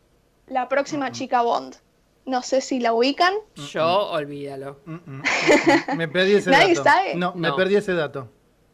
la 0.48 0.68
próxima 0.68 1.12
chica 1.12 1.42
Bond. 1.42 1.76
No 2.26 2.44
sé 2.44 2.62
si 2.62 2.80
la 2.80 2.94
ubican. 2.94 3.34
Yo, 3.56 4.10
olvídalo. 4.10 4.80
me 5.96 6.08
perdí 6.08 6.36
ese 6.36 6.52
¿Nadie 6.52 6.76
dato. 6.76 6.84
Sabe? 6.84 7.16
No, 7.16 7.34
me 7.34 7.52
perdí 7.54 7.76
ese 7.76 7.94
dato. 7.94 8.30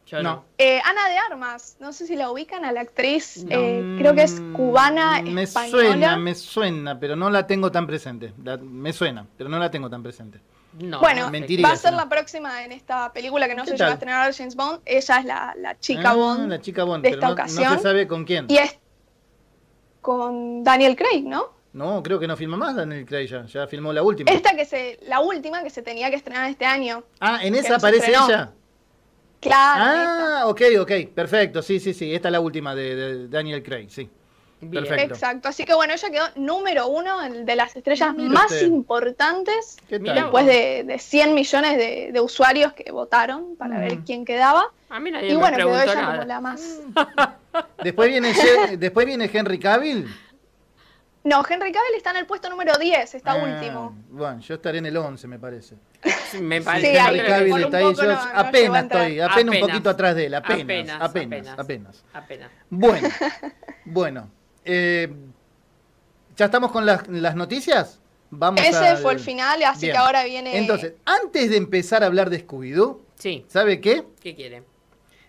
Yo 0.06 0.22
no. 0.22 0.46
Eh, 0.58 0.80
Ana 0.84 1.10
de 1.10 1.18
Armas, 1.18 1.78
no 1.80 1.92
sé 1.92 2.06
si 2.06 2.16
la 2.16 2.30
ubican 2.30 2.64
a 2.64 2.72
la 2.72 2.82
actriz, 2.82 3.44
eh, 3.50 3.96
creo 3.98 4.14
que 4.14 4.22
es 4.22 4.40
cubana, 4.54 5.22
me 5.24 5.44
española. 5.44 5.84
Me 5.84 5.90
suena, 5.90 6.18
me 6.18 6.36
suena, 6.36 7.00
pero 7.00 7.16
no 7.16 7.30
la 7.32 7.48
tengo 7.48 7.72
tan 7.72 7.88
presente. 7.88 8.32
me 8.62 8.94
suena, 8.94 9.26
pero 9.36 9.50
no 9.50 9.58
la 9.58 9.72
tengo 9.72 9.90
tan 9.90 10.04
presente. 10.04 10.42
No, 10.80 11.00
bueno, 11.00 11.32
va 11.64 11.72
a 11.72 11.76
ser 11.78 11.94
la 11.94 12.10
próxima 12.10 12.66
en 12.66 12.74
esta 12.74 13.14
película 13.14 13.48
que 13.48 13.56
no 13.56 13.66
se 13.66 13.72
llega 13.72 13.88
a 13.88 13.94
estrenar 13.94 14.34
James 14.34 14.56
Bond. 14.56 14.82
Ella 14.86 15.18
es 15.20 15.26
la, 15.26 15.56
la 15.58 15.80
chica 15.80 16.12
ah, 16.12 16.16
Bond. 16.16 16.50
La 16.50 16.60
chica 16.60 16.84
Bond, 16.84 17.04
de 17.04 17.12
esta 17.12 17.32
ocasión. 17.32 17.64
no 17.64 17.78
se 17.78 17.84
sabe 17.84 18.08
con 18.08 18.26
quién. 18.26 18.46
Y 18.50 18.58
es 18.58 18.78
con 20.02 20.64
Daniel 20.64 20.96
Craig, 20.96 21.24
¿no? 21.24 21.54
No, 21.74 22.04
creo 22.04 22.20
que 22.20 22.28
no 22.28 22.38
filma 22.38 22.58
más 22.58 22.76
Daniel 22.76 23.06
Craig 23.06 23.28
ya. 23.28 23.46
Ya 23.46 23.68
filmó 23.68 23.94
la 23.94 24.04
última. 24.04 24.32
Esta 24.32 24.56
que 24.56 24.66
se, 24.66 25.00
la 25.08 25.22
última 25.22 25.64
que 25.64 25.70
se 25.70 25.82
tenía 25.82 26.10
que 26.10 26.18
estrenar 26.18 26.50
este 26.50 26.66
año. 26.66 27.04
Ah, 27.20 27.40
¿en 27.42 27.56
esa 27.56 27.78
aparece 27.78 28.12
ella? 28.12 28.52
Claro. 29.40 29.84
Ah, 29.86 30.44
ok, 30.48 30.62
ok, 30.82 30.92
perfecto. 31.14 31.62
Sí, 31.62 31.80
sí, 31.80 31.94
sí. 31.94 32.14
Esta 32.14 32.28
es 32.28 32.32
la 32.34 32.40
última 32.40 32.76
de 32.76 33.28
Daniel 33.28 33.64
Craig, 33.64 33.88
sí. 33.90 34.10
Exacto, 34.72 35.50
así 35.50 35.66
que 35.66 35.74
bueno, 35.74 35.94
ella 35.94 36.10
quedó 36.10 36.26
número 36.36 36.88
uno 36.88 37.30
de 37.30 37.56
las 37.56 37.76
estrellas 37.76 38.16
más 38.16 38.62
importantes 38.62 39.78
después 39.90 40.46
de, 40.46 40.84
de, 40.86 41.00
100 41.00 41.34
millones 41.34 41.78
de, 41.78 42.20
usuarios 42.20 42.74
que 42.74 42.92
votaron 42.92 43.56
para 43.56 43.80
ver 43.80 43.98
mm. 43.98 44.04
quién 44.04 44.26
quedaba. 44.26 44.72
A 44.90 45.00
mí 45.00 45.12
nadie 45.12 45.34
y 45.34 45.36
bueno, 45.36 45.58
quedó 45.58 45.82
ella 45.82 46.06
como 46.06 46.24
la 46.24 46.42
más. 46.42 46.80
después, 47.84 48.10
viene, 48.10 48.34
después 48.78 49.06
viene 49.06 49.30
Henry 49.32 49.60
Cavill. 49.60 50.08
No, 51.26 51.44
Henry 51.48 51.72
Cavill 51.72 51.96
está 51.98 52.12
en 52.12 52.18
el 52.18 52.28
puesto 52.28 52.52
número 52.52 52.78
10, 52.78 53.16
está 53.16 53.32
ah, 53.32 53.44
último. 53.44 53.98
Bueno, 54.10 54.40
yo 54.42 54.54
estaré 54.54 54.78
en 54.78 54.86
el 54.86 54.96
11, 54.96 55.28
me 55.28 55.40
parece. 55.40 55.76
me 56.40 56.62
parece. 56.62 56.96
Henry 56.96 57.20
Cavill 57.20 57.64
está 57.64 57.78
ahí, 57.78 57.96
yo 57.96 58.12
apenas 58.12 58.84
estoy, 58.84 59.20
apenas, 59.20 59.56
un 59.56 59.68
poquito 59.68 59.90
atrás 59.90 60.16
de 60.16 60.28
él, 60.28 60.36
apenas, 60.36 61.02
apenas, 61.02 61.58
apenas. 61.58 62.06
apenas. 62.14 62.52
Bueno, 62.70 63.10
bueno. 63.86 64.30
Eh, 64.66 65.14
¿Ya 66.36 66.46
estamos 66.46 66.72
con 66.72 66.86
las, 66.86 67.36
noticias? 67.36 68.02
Vamos 68.30 68.62
Ese 68.62 68.98
fue 68.98 69.14
el 69.14 69.20
final, 69.20 69.64
así 69.64 69.86
que 69.86 69.96
ahora 69.96 70.24
viene. 70.26 70.58
Entonces, 70.58 70.94
antes 71.06 71.50
de 71.50 71.58
empezar 71.58 72.04
a 72.04 72.08
hablar 72.08 72.30
de 72.30 72.46
Scooby-Doo, 72.46 73.00
sí. 73.16 73.46
¿sabe 73.48 73.80
qué? 73.80 74.04
¿Qué 74.20 74.36
quiere? 74.36 74.64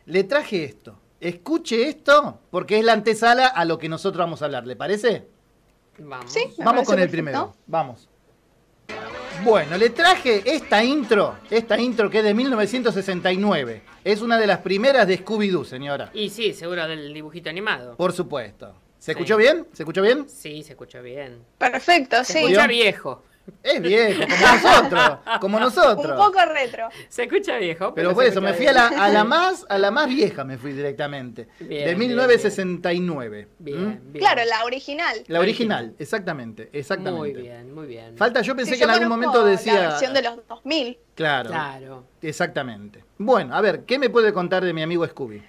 Le 0.07 0.25
traje 0.25 0.65
esto. 0.65 0.99
Escuche 1.21 1.89
esto, 1.89 2.41
porque 2.51 2.79
es 2.79 2.85
la 2.85 2.93
antesala 2.93 3.47
a 3.47 3.65
lo 3.65 3.79
que 3.79 3.89
nosotros 3.89 4.19
vamos 4.19 4.43
a 4.43 4.47
hablar. 4.47 4.67
¿Le 4.67 4.75
parece? 4.75 5.27
Vamos. 5.99 6.35
vamos 6.59 6.87
con 6.87 6.99
el 6.99 7.09
primero. 7.09 7.55
Vamos. 7.67 8.09
Bueno, 9.45 9.77
le 9.77 9.91
traje 9.91 10.43
esta 10.47 10.83
intro, 10.83 11.37
esta 11.51 11.79
intro 11.79 12.11
que 12.11 12.19
es 12.19 12.25
de 12.25 12.35
1969. 12.35 13.83
Es 14.03 14.23
una 14.23 14.39
de 14.39 14.47
las 14.47 14.59
primeras 14.59 15.07
de 15.07 15.25
Scooby-Doo, 15.25 15.65
señora. 15.65 16.11
Y 16.15 16.31
sí, 16.31 16.53
seguro 16.53 16.87
del 16.89 17.13
dibujito 17.13 17.51
animado. 17.51 17.97
Por 17.97 18.13
supuesto. 18.13 18.75
¿Se 19.07 19.13
escuchó 19.13 19.37
bien? 19.37 19.69
¿Se 19.73 19.85
escuchó 19.85 20.03
bien? 20.03 20.29
Sí, 20.29 20.65
se 20.65 20.73
escuchó 20.73 21.01
bien. 21.01 21.39
Perfecto, 21.59 22.25
se 22.25 22.33
sí. 22.33 22.39
escucha 22.41 22.67
viejo. 22.67 23.23
Es 23.63 23.81
viejo, 23.81 24.21
como 24.27 24.41
nosotros, 24.51 25.19
como 25.41 25.61
nosotros. 25.61 26.19
Un 26.19 26.27
poco 26.27 26.45
retro. 26.45 26.89
Se 27.09 27.23
escucha 27.23 27.57
viejo. 27.59 27.95
Pero, 27.95 28.13
por 28.13 28.25
eso, 28.25 28.41
me 28.41 28.53
fui 28.55 28.67
a 28.67 28.73
la, 28.73 28.89
a 28.89 29.09
la, 29.09 29.23
más 29.25 29.65
a 29.69 29.79
la 29.79 29.93
más 29.93 30.09
vieja, 30.09 30.43
me 30.43 30.59
fui 30.59 30.73
directamente. 30.73 31.47
de 31.61 31.95
1969. 31.95 33.49
Bien, 33.61 33.79
¿Mm? 33.79 34.13
bien, 34.13 34.25
Claro, 34.25 34.43
la 34.45 34.65
original. 34.65 35.23
La 35.29 35.39
original, 35.39 35.95
exactamente, 36.01 36.69
exactamente. 36.73 37.33
Muy 37.35 37.43
bien, 37.43 37.73
muy 37.73 37.87
bien. 37.87 38.17
Falta, 38.17 38.41
yo 38.43 38.57
pensé 38.57 38.77
que 38.77 38.83
en 38.83 38.91
algún 38.91 39.09
momento 39.09 39.45
decía... 39.45 39.75
La 39.75 39.89
versión 39.91 40.15
de 40.15 40.23
los 40.23 40.49
2000. 40.49 40.99
Claro. 41.15 41.51
Claro. 41.51 42.09
Exactamente. 42.23 43.05
Bueno, 43.19 43.55
a 43.55 43.61
ver, 43.61 43.85
¿qué 43.85 44.01
me 44.01 44.11
puede 44.11 44.33
contar 44.33 44.65
de 44.65 44.73
mi 44.73 44.83
amigo 44.83 45.07
Scooby? 45.07 45.41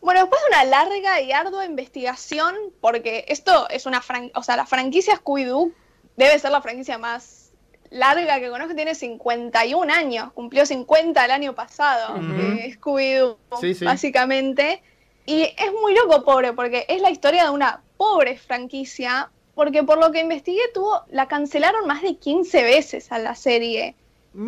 Bueno, 0.00 0.20
después 0.20 0.40
de 0.42 0.48
una 0.48 0.64
larga 0.64 1.20
y 1.20 1.32
ardua 1.32 1.66
investigación, 1.66 2.54
porque 2.80 3.26
esto 3.28 3.68
es 3.68 3.86
una 3.86 4.00
fran 4.00 4.30
o 4.34 4.42
sea, 4.42 4.56
la 4.56 4.66
franquicia 4.66 5.14
Scooby-Doo 5.14 5.72
debe 6.16 6.38
ser 6.38 6.50
la 6.50 6.62
franquicia 6.62 6.98
más 6.98 7.52
larga 7.90 8.40
que 8.40 8.50
conozco, 8.50 8.74
tiene 8.74 8.94
51 8.94 9.92
años, 9.92 10.32
cumplió 10.32 10.64
50 10.64 11.24
el 11.24 11.30
año 11.30 11.54
pasado, 11.54 12.16
eh, 12.16 12.76
Scooby-Doo, 12.78 13.36
básicamente. 13.84 14.82
Y 15.26 15.42
es 15.42 15.72
muy 15.80 15.94
loco, 15.94 16.24
pobre, 16.24 16.52
porque 16.52 16.86
es 16.88 17.02
la 17.02 17.10
historia 17.10 17.44
de 17.44 17.50
una 17.50 17.82
pobre 17.96 18.38
franquicia, 18.38 19.30
porque 19.54 19.82
por 19.82 19.98
lo 19.98 20.12
que 20.12 20.20
investigué, 20.20 20.62
tuvo, 20.72 21.04
la 21.10 21.28
cancelaron 21.28 21.86
más 21.86 22.02
de 22.02 22.16
15 22.16 22.62
veces 22.62 23.12
a 23.12 23.18
la 23.18 23.34
serie. 23.34 23.94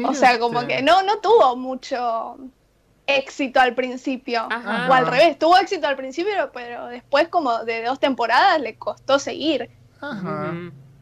o 0.05 0.15
sea, 0.15 0.39
como 0.39 0.67
que 0.67 0.83
no, 0.83 1.03
no 1.03 1.19
tuvo 1.19 1.57
mucho 1.57 2.39
éxito 3.17 3.61
al 3.61 3.75
principio. 3.75 4.47
O 4.47 4.93
al 4.93 5.07
revés, 5.07 5.39
tuvo 5.39 5.57
éxito 5.59 5.87
al 5.87 5.97
principio, 5.97 6.51
pero 6.53 6.87
después 6.87 7.29
como 7.29 7.65
de 7.65 7.83
dos 7.83 8.01
temporadas 8.01 8.61
le 8.61 8.77
costó 8.77 9.19
seguir. 9.19 9.71
Ajá 10.01 10.53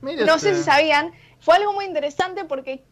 no 0.01 0.39
sé 0.39 0.57
si 0.57 0.63
sabían, 0.63 1.13
fue 1.41 1.57
algo 1.57 1.73
muy 1.73 1.85
interesante 1.85 2.45
porque 2.45 2.83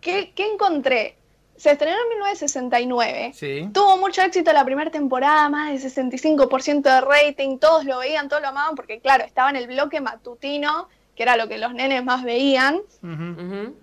¿qué, 0.00 0.32
encontré? 0.36 1.16
Se 1.56 1.70
estrenó 1.70 1.96
en 2.02 2.08
1969. 2.10 3.32
Sí. 3.34 3.70
Tuvo 3.72 3.96
mucho 3.96 4.20
éxito 4.22 4.52
la 4.52 4.64
primera 4.64 4.90
temporada, 4.90 5.48
más 5.48 5.82
de 5.82 5.88
65% 5.88 6.82
de 6.82 7.00
rating, 7.00 7.58
todos 7.58 7.84
lo 7.84 7.98
veían, 7.98 8.28
todos 8.28 8.42
lo 8.42 8.48
amaban, 8.48 8.74
porque 8.74 9.00
claro, 9.00 9.24
estaba 9.24 9.48
en 9.50 9.56
el 9.56 9.66
bloque 9.66 10.00
matutino, 10.00 10.88
que 11.14 11.22
era 11.22 11.36
lo 11.36 11.48
que 11.48 11.56
los 11.56 11.72
nenes 11.72 12.04
más 12.04 12.24
veían. 12.24 12.80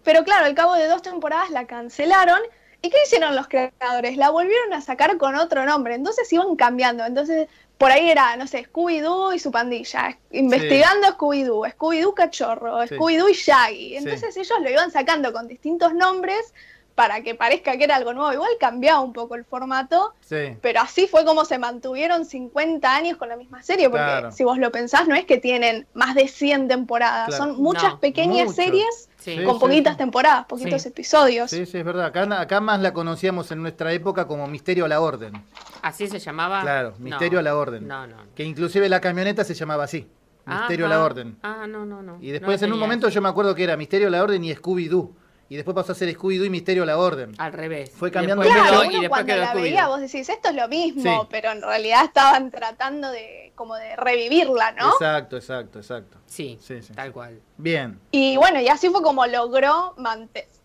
Pero 0.04 0.24
claro, 0.24 0.46
al 0.46 0.54
cabo 0.54 0.76
de 0.76 0.88
dos 0.88 1.02
temporadas 1.02 1.50
la 1.50 1.66
cancelaron. 1.66 2.40
¿Y 2.84 2.90
qué 2.90 2.98
hicieron 3.06 3.36
los 3.36 3.48
creadores? 3.48 4.18
La 4.18 4.30
volvieron 4.30 4.74
a 4.74 4.82
sacar 4.82 5.18
con 5.18 5.36
otro 5.36 5.66
nombre. 5.66 5.96
Entonces 5.96 6.32
iban 6.34 6.56
cambiando. 6.58 7.06
Entonces 7.06 7.48
por 7.78 7.92
ahí 7.92 8.10
era, 8.10 8.36
no 8.36 8.46
sé, 8.46 8.66
Scooby-Doo 8.66 9.34
y 9.36 9.40
su 9.40 9.52
pandilla, 9.52 10.18
investigando 10.32 11.08
Scooby-Doo, 11.08 11.68
Scooby-Doo 11.74 12.14
cachorro, 12.14 12.84
Scooby-Doo 12.84 13.30
y 13.30 13.34
Shaggy. 13.34 13.98
Entonces 13.98 14.38
ellos 14.38 14.60
lo 14.62 14.70
iban 14.70 14.92
sacando 14.92 15.34
con 15.34 15.48
distintos 15.48 15.94
nombres 15.94 16.54
para 16.96 17.22
que 17.22 17.36
parezca 17.36 17.76
que 17.78 17.86
era 17.86 17.96
algo 17.96 18.14
nuevo. 18.14 18.32
Igual 18.32 18.52
cambiaba 18.60 19.02
un 19.02 19.14
poco 19.14 19.36
el 19.36 19.44
formato, 19.44 20.14
pero 20.62 20.82
así 20.82 21.08
fue 21.08 21.26
como 21.26 21.44
se 21.44 21.58
mantuvieron 21.58 22.26
50 22.26 22.96
años 22.96 23.18
con 23.18 23.30
la 23.30 23.36
misma 23.36 23.64
serie, 23.64 23.90
porque 23.90 24.32
si 24.32 24.44
vos 24.44 24.58
lo 24.58 24.72
pensás, 24.72 25.08
no 25.08 25.16
es 25.16 25.26
que 25.26 25.38
tienen 25.38 25.88
más 25.94 26.16
de 26.16 26.28
100 26.28 26.68
temporadas, 26.68 27.36
son 27.36 27.62
muchas 27.62 27.96
pequeñas 27.96 28.56
series 28.56 29.10
con 29.46 29.60
poquitas 29.60 29.98
temporadas, 29.98 30.46
poquitos 30.46 30.86
episodios. 30.86 31.50
Sí, 31.50 31.66
sí, 31.66 31.78
es 31.78 31.86
verdad. 31.86 32.06
Acá, 32.06 32.42
acá, 32.42 32.62
más 32.62 32.82
la 32.82 32.94
conocíamos 32.94 33.52
en 33.52 33.62
nuestra 33.62 33.92
época 33.94 34.28
como 34.28 34.48
Misterio 34.48 34.86
a 34.86 34.88
la 34.88 35.02
Orden. 35.02 35.34
¿Así 35.82 36.08
se 36.08 36.20
llamaba? 36.20 36.62
Claro, 36.62 36.94
Misterio 37.00 37.40
a 37.40 37.42
la 37.42 37.56
Orden. 37.56 37.88
No, 37.88 38.08
no. 38.08 38.18
Que 38.36 38.44
inclusive 38.44 38.88
la 38.90 39.02
camioneta 39.02 39.44
se 39.44 39.54
llamaba 39.54 39.84
así. 39.86 40.08
Misterio 40.46 40.86
a 40.86 40.90
la 40.90 41.04
Orden. 41.04 41.38
Ah, 41.42 41.66
no, 41.68 41.86
no, 41.86 42.02
no. 42.02 42.18
Y 42.22 42.32
después 42.32 42.62
en 42.62 42.74
un 42.74 42.80
momento 42.80 43.10
yo 43.10 43.22
me 43.22 43.30
acuerdo 43.30 43.56
que 43.56 43.64
era 43.64 43.78
Misterio 43.78 44.08
a 44.08 44.12
la 44.12 44.24
Orden 44.24 44.44
y 44.44 44.54
Scooby-Doo 44.54 45.12
y 45.50 45.56
después 45.56 45.76
pasó 45.76 45.92
a 45.92 45.96
ser 45.96 46.10
Scooby-Doo 46.10 46.46
y 46.46 46.50
Misterio 46.50 46.84
a 46.84 46.86
la 46.86 46.98
Orden. 46.98 47.34
Al 47.38 47.54
revés. 47.54 47.92
Fue 47.96 48.12
cambiando 48.12 48.44
y 48.44 48.48
después, 48.48 48.70
claro, 48.70 48.88
uno 48.88 49.10
cuando 49.10 49.36
la 49.36 49.54
veía 49.54 49.88
vos 49.88 50.02
decís, 50.02 50.28
esto 50.30 50.50
es 50.50 50.56
lo 50.56 50.68
mismo, 50.68 51.28
pero 51.30 51.52
en 51.52 51.62
realidad 51.62 52.06
estaban 52.06 52.50
tratando 52.52 53.12
de 53.12 53.52
como 53.56 53.76
de 53.76 53.96
revivirla, 53.96 54.72
¿no? 54.72 54.90
Exacto, 54.94 55.38
exacto, 55.38 55.80
exacto. 55.80 56.18
Sí, 56.26 56.58
sí, 56.60 56.80
tal 56.96 57.12
cual. 57.12 57.40
Bien. 57.58 58.00
Y 58.12 58.36
bueno, 58.38 58.60
y 58.60 58.68
así 58.68 58.90
fue 58.90 59.02
como 59.04 59.28
logró 59.28 59.96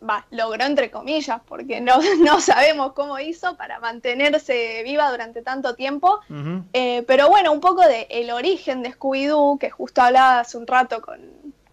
va, 0.09 0.27
logró 0.31 0.65
entre 0.65 0.91
comillas, 0.91 1.41
porque 1.47 1.81
no, 1.81 1.99
no 2.21 2.41
sabemos 2.41 2.93
cómo 2.93 3.19
hizo 3.19 3.57
para 3.57 3.79
mantenerse 3.81 4.83
viva 4.85 5.11
durante 5.11 5.43
tanto 5.43 5.75
tiempo. 5.75 6.21
Eh, 6.73 7.05
pero 7.07 7.29
bueno, 7.29 7.53
un 7.53 7.61
poco 7.61 7.83
de 7.83 8.07
el 8.11 8.31
origen 8.31 8.83
de 8.83 8.93
Scooby-Doo, 8.93 9.59
que 9.59 9.71
justo 9.71 10.03
hablaba 10.03 10.41
hace 10.41 10.57
un 10.57 10.67
rato 10.67 11.03
con, 11.03 11.21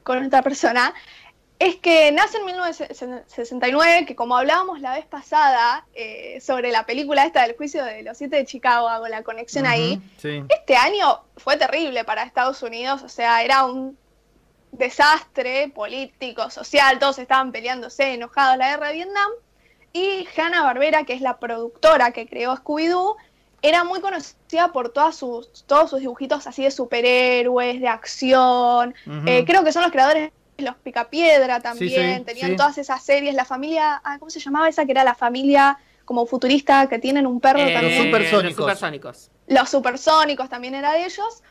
con 0.04 0.26
otra 0.26 0.42
persona, 0.42 0.94
es 1.58 1.78
que 1.78 2.12
nace 2.12 2.38
en 2.38 2.46
1969, 2.46 4.06
que 4.06 4.16
como 4.16 4.36
hablábamos 4.36 4.82
la 4.82 4.96
vez 4.96 5.06
pasada 5.06 5.86
eh, 5.94 6.40
sobre 6.42 6.72
la 6.72 6.86
película 6.86 7.26
esta 7.26 7.44
del 7.44 7.56
juicio 7.56 7.84
de 7.84 8.04
los 8.04 8.18
siete 8.18 8.36
de 8.36 8.46
Chicago, 8.46 8.90
hago 8.90 9.08
la 9.08 9.24
conexión 9.24 9.66
ahí, 9.66 10.02
este 10.22 10.76
año 10.76 11.22
fue 11.38 11.56
terrible 11.56 12.04
para 12.04 12.24
Estados 12.24 12.62
Unidos, 12.62 13.04
o 13.04 13.10
sea, 13.10 13.42
era 13.44 13.66
un 13.66 13.98
desastre 14.74 15.70
político, 15.70 16.50
social, 16.50 17.00
todos 17.00 17.20
estaban 17.20 17.54
peleándose, 17.54 18.14
enojados, 18.14 18.58
la 18.58 18.72
guerra 18.72 18.88
de 18.90 18.94
Vietnam, 18.94 19.32
y 19.94 20.28
Hanna 20.36 20.62
Barbera, 20.62 21.06
que 21.06 21.14
es 21.14 21.22
la 21.22 21.38
productora 21.38 22.12
que 22.12 22.28
creó 22.28 22.54
Scooby-Doo, 22.58 23.16
era 23.62 23.86
muy 23.86 24.02
conocida 24.02 24.74
por 24.74 24.90
todas 24.90 25.16
sus, 25.16 25.64
todos 25.66 25.90
sus 25.90 26.02
dibujitos 26.02 26.46
así 26.48 26.64
de 26.64 26.72
superhéroes, 26.72 27.80
de 27.80 27.88
acción, 27.88 28.94
eh, 29.26 29.46
creo 29.48 29.64
que 29.64 29.72
son 29.72 29.84
los 29.84 29.92
creadores 29.94 30.34
los 30.58 30.76
Picapiedra 30.76 31.60
también, 31.60 32.24
tenían 32.26 32.56
todas 32.56 32.78
esas 32.78 33.04
series, 33.04 33.36
la 33.36 33.46
familia, 33.46 34.02
ah, 34.04 34.18
¿cómo 34.20 34.30
se 34.30 34.40
llamaba 34.40 34.70
esa? 34.70 34.86
Que 34.86 34.92
era 34.92 35.04
la 35.04 35.16
familia 35.16 35.78
como 36.06 36.26
futurista 36.26 36.88
que 36.88 37.00
tienen 37.00 37.26
un 37.26 37.40
perro 37.40 37.60
eh, 37.60 37.74
también. 37.74 37.98
Los 37.98 38.06
supersónicos. 38.06 38.44
Los 38.46 38.56
supersónicos. 38.56 39.32
Los 39.48 39.70
supersónicos 39.70 40.50
también 40.50 40.76
era 40.76 40.94
de 40.94 41.06
ellos. 41.06 41.44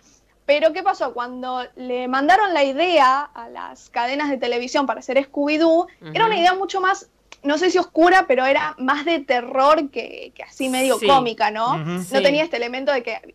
Pero 0.46 0.72
¿qué 0.72 0.82
pasó? 0.82 1.14
Cuando 1.14 1.64
le 1.74 2.06
mandaron 2.06 2.52
la 2.52 2.64
idea 2.64 3.22
a 3.22 3.48
las 3.48 3.88
cadenas 3.88 4.28
de 4.28 4.36
televisión 4.36 4.86
para 4.86 5.00
hacer 5.00 5.16
Scooby-Doo, 5.16 5.86
era 6.12 6.26
una 6.26 6.36
idea 6.36 6.52
mucho 6.54 6.82
más 6.82 7.08
no 7.44 7.58
sé 7.58 7.70
si 7.70 7.78
oscura, 7.78 8.24
pero 8.26 8.46
era 8.46 8.74
más 8.78 9.04
de 9.04 9.20
terror 9.20 9.90
que, 9.90 10.32
así 10.48 10.68
medio 10.68 10.98
cómica, 10.98 11.50
¿no? 11.50 11.76
no 11.76 12.22
tenía 12.22 12.42
este 12.42 12.56
elemento 12.56 12.92
de 12.92 13.02
que 13.02 13.34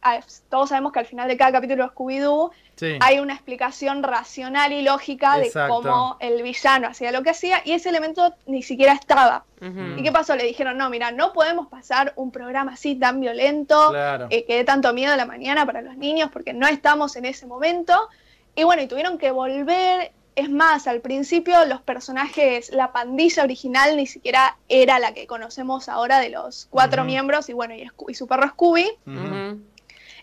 todos 0.50 0.70
sabemos 0.70 0.92
que 0.92 1.00
al 1.00 1.06
final 1.06 1.28
de 1.28 1.38
cada 1.38 1.52
capítulo 1.52 1.84
de 1.84 1.90
Scooby-Doo 1.92 2.52
hay 3.00 3.20
una 3.20 3.34
explicación 3.34 4.04
racional 4.04 4.74
y 4.74 4.82
lógica 4.82 5.38
de 5.38 5.52
cómo 5.68 6.18
el 6.20 6.42
villano 6.42 6.88
hacía 6.88 7.12
lo 7.12 7.24
que 7.24 7.30
hacía 7.30 7.62
y 7.64 7.74
ese 7.74 7.90
elemento 7.90 8.34
ni 8.48 8.64
siquiera 8.64 8.94
estaba. 8.94 9.46
¿Y 9.62 10.02
qué 10.02 10.12
pasó? 10.12 10.36
Le 10.36 10.46
dijeron, 10.46 10.78
no, 10.78 10.90
mira, 10.90 11.12
no 11.12 11.34
podemos 11.34 11.68
pasar 11.68 12.14
un 12.16 12.32
programa 12.32 12.74
así 12.74 12.96
tan 12.96 13.20
violento, 13.20 13.94
eh, 14.30 14.46
que 14.46 14.56
dé 14.56 14.64
tanto 14.64 14.94
miedo 14.94 15.14
a 15.14 15.18
la 15.18 15.26
mañana 15.26 15.66
para 15.66 15.82
los 15.82 15.98
niños 15.98 16.30
porque 16.32 16.54
no 16.54 16.68
estamos 16.68 17.16
en 17.16 17.26
ese 17.26 17.46
momento. 17.46 18.10
Y 18.56 18.64
bueno, 18.64 18.82
y 18.82 18.88
tuvieron 18.88 19.18
que 19.18 19.32
volver 19.32 20.12
es 20.40 20.50
más, 20.50 20.88
al 20.88 21.02
principio 21.02 21.66
los 21.66 21.82
personajes, 21.82 22.72
la 22.72 22.92
pandilla 22.92 23.44
original 23.44 23.98
ni 23.98 24.08
siquiera 24.08 24.58
era 24.68 25.00
la 25.00 25.14
que 25.14 25.28
conocemos 25.28 25.90
ahora 25.90 26.20
de 26.20 26.30
los 26.30 26.68
cuatro 26.70 27.04
miembros 27.04 27.50
y 27.50 27.54
bueno, 27.54 27.74
y, 27.76 28.14
su 28.14 28.28
perro 28.28 28.48
Scooby. 28.50 28.90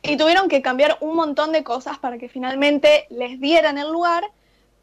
Y 0.03 0.17
tuvieron 0.17 0.49
que 0.49 0.63
cambiar 0.63 0.99
un 1.01 1.17
montón 1.17 1.53
de 1.53 1.65
cosas 1.65 1.99
para 1.99 2.19
que 2.19 2.29
finalmente 2.29 3.07
les 3.11 3.41
dieran 3.41 3.77
el 3.79 3.91
lugar 3.91 4.25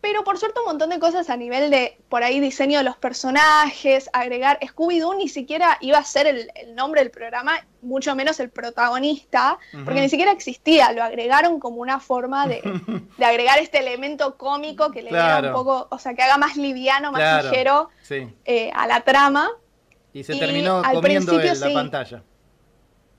pero 0.03 0.25
por 0.25 0.37
suerte 0.37 0.59
un 0.59 0.65
montón 0.65 0.89
de 0.89 0.99
cosas 0.99 1.29
a 1.29 1.37
nivel 1.37 1.71
de, 1.71 1.97
por 2.09 2.23
ahí, 2.23 2.41
diseño 2.41 2.79
de 2.79 2.83
los 2.83 2.97
personajes, 2.97 4.09
agregar, 4.11 4.59
Scooby-Doo 4.59 5.15
ni 5.15 5.29
siquiera 5.29 5.77
iba 5.79 5.97
a 5.97 6.03
ser 6.03 6.27
el, 6.27 6.51
nombre 6.75 6.99
del 6.99 7.09
programa, 7.09 7.53
mucho 7.81 8.13
menos 8.13 8.37
el 8.41 8.49
protagonista, 8.49 9.57
porque 9.85 10.01
ni 10.01 10.09
siquiera 10.09 10.33
existía, 10.33 10.91
lo 10.91 11.03
agregaron 11.03 11.57
como 11.57 11.77
una 11.77 12.01
forma 12.01 12.47
de, 12.47 12.59
agregar 13.25 13.59
este 13.59 13.79
elemento 13.79 14.35
cómico 14.35 14.91
que 14.91 15.03
le 15.03 15.09
diera 15.11 15.39
un 15.39 15.53
poco, 15.53 15.87
o 15.89 15.97
sea, 15.97 16.13
que 16.13 16.21
haga 16.21 16.37
más 16.37 16.57
liviano, 16.57 17.13
más 17.13 17.45
ligero 17.45 17.89
eh, 18.43 18.71
a 18.75 18.85
la 18.87 19.05
trama. 19.05 19.51
Y 20.11 20.25
se 20.25 20.35
terminó 20.35 20.81
comiendo 20.83 21.39
la 21.39 21.73
pantalla. 21.73 22.23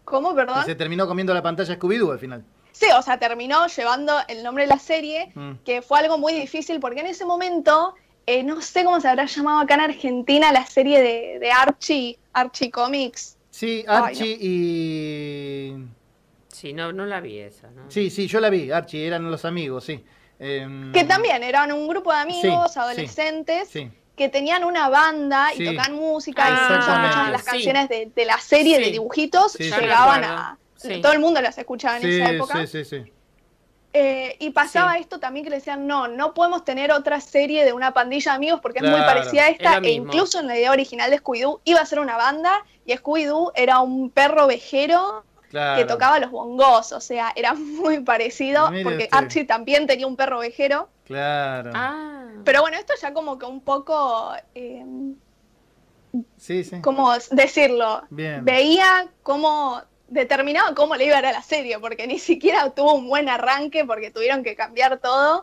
¿Cómo, 0.04 0.34
perdón? 0.34 0.66
se 0.66 0.74
terminó 0.74 1.06
comiendo 1.06 1.32
la 1.32 1.40
pantalla 1.40 1.78
Scooby-Doo 1.78 2.12
al 2.12 2.18
final. 2.18 2.44
Sí, 2.74 2.86
o 2.98 3.02
sea, 3.02 3.18
terminó 3.18 3.68
llevando 3.68 4.12
el 4.26 4.42
nombre 4.42 4.64
de 4.64 4.68
la 4.68 4.80
serie, 4.80 5.30
mm. 5.32 5.52
que 5.64 5.80
fue 5.80 6.00
algo 6.00 6.18
muy 6.18 6.32
difícil 6.32 6.80
porque 6.80 7.00
en 7.00 7.06
ese 7.06 7.24
momento, 7.24 7.94
eh, 8.26 8.42
no 8.42 8.60
sé 8.60 8.84
cómo 8.84 9.00
se 9.00 9.06
habrá 9.06 9.26
llamado 9.26 9.60
acá 9.60 9.74
en 9.74 9.80
Argentina 9.82 10.52
la 10.52 10.66
serie 10.66 11.00
de, 11.00 11.50
Archie, 11.52 12.18
Archie 12.32 12.72
Comics. 12.72 13.38
Sí, 13.50 13.84
Archie 13.86 14.36
y... 14.40 15.76
Sí, 16.48 16.72
no, 16.72 16.92
no 16.92 17.06
la 17.06 17.20
vi 17.20 17.38
esa. 17.38 17.70
¿no? 17.70 17.88
Sí, 17.88 18.10
sí, 18.10 18.26
yo 18.26 18.40
la 18.40 18.50
vi, 18.50 18.72
Archie, 18.72 19.06
eran 19.06 19.30
los 19.30 19.44
amigos, 19.44 19.84
sí. 19.84 20.04
Em, 20.40 20.92
que 20.92 21.04
también 21.04 21.44
eran 21.44 21.70
un 21.70 21.86
grupo 21.86 22.12
de 22.12 22.18
amigos, 22.18 22.76
adolescentes. 22.76 23.70
que 24.16 24.28
tenían 24.28 24.64
una 24.64 24.88
banda 24.88 25.54
y 25.54 25.64
tocaban 25.64 25.94
música 25.94 26.48
y 26.48 26.52
muchas 26.52 27.26
de 27.26 27.32
las 27.32 27.42
canciones 27.44 27.88
de, 27.88 28.24
la 28.24 28.38
serie 28.38 28.80
de 28.80 28.90
dibujitos 28.90 29.54
llegaban 29.54 30.24
a, 30.24 30.58
todo 31.02 31.12
el 31.12 31.18
mundo 31.20 31.40
las 31.40 31.58
escuchaba 31.58 31.98
en 31.98 32.08
esa 32.08 32.30
época. 32.30 32.66
Sí, 32.66 32.66
sí, 32.66 32.84
sí. 32.84 33.12
Eh, 33.96 34.36
y 34.40 34.50
pasaba 34.50 34.98
esto 34.98 35.20
también 35.20 35.44
que 35.44 35.50
le 35.50 35.56
decían, 35.56 35.86
no, 35.86 36.08
no 36.08 36.34
podemos 36.34 36.64
tener 36.64 36.90
otra 36.90 37.20
serie 37.20 37.64
de 37.64 37.72
una 37.72 37.94
pandilla 37.94 38.32
de 38.32 38.36
amigos 38.36 38.58
porque 38.60 38.80
es 38.80 38.90
muy 38.90 39.00
parecida 39.00 39.44
a 39.44 39.48
esta. 39.50 39.78
E 39.78 39.92
incluso 39.92 40.40
en 40.40 40.48
la 40.48 40.58
idea 40.58 40.72
original 40.72 41.12
de 41.12 41.22
Scooby-Doo 41.22 41.60
iba 41.64 41.80
a 41.80 41.86
ser 41.86 42.00
una 42.00 42.16
banda 42.16 42.64
y 42.84 42.92
Scooby-Doo 42.92 43.52
era 43.54 43.78
un 43.78 44.10
perro 44.10 44.48
vejero 44.48 45.24
que 45.48 45.84
tocaba 45.84 46.18
los 46.18 46.32
bongos. 46.32 46.90
O 46.90 47.00
sea, 47.00 47.32
era 47.36 47.54
muy 47.54 48.00
parecido 48.00 48.68
porque 48.82 49.08
Archie 49.12 49.44
también 49.44 49.86
tenía 49.86 50.08
un 50.08 50.16
perro 50.16 50.40
vejero. 50.40 50.88
Claro. 51.04 51.70
Ah. 51.72 52.26
Pero 52.44 52.62
bueno, 52.62 52.76
esto 52.76 52.94
ya 53.00 53.14
como 53.14 53.38
que 53.38 53.46
un 53.46 53.60
poco... 53.60 54.32
Eh, 54.56 54.84
sí, 56.36 56.64
sí. 56.64 56.80
¿Cómo 56.80 57.12
decirlo? 57.30 58.02
Veía 58.10 59.06
cómo 59.22 59.82
determinaba 60.08 60.74
cómo 60.74 60.96
le 60.96 61.06
iba 61.06 61.16
a 61.16 61.18
ir 61.20 61.26
a 61.26 61.32
la 61.32 61.42
serie, 61.42 61.78
porque 61.78 62.06
ni 62.06 62.18
siquiera 62.18 62.70
tuvo 62.70 62.94
un 62.94 63.08
buen 63.08 63.28
arranque 63.28 63.84
porque 63.84 64.10
tuvieron 64.10 64.42
que 64.42 64.54
cambiar 64.54 64.98
todo. 64.98 65.42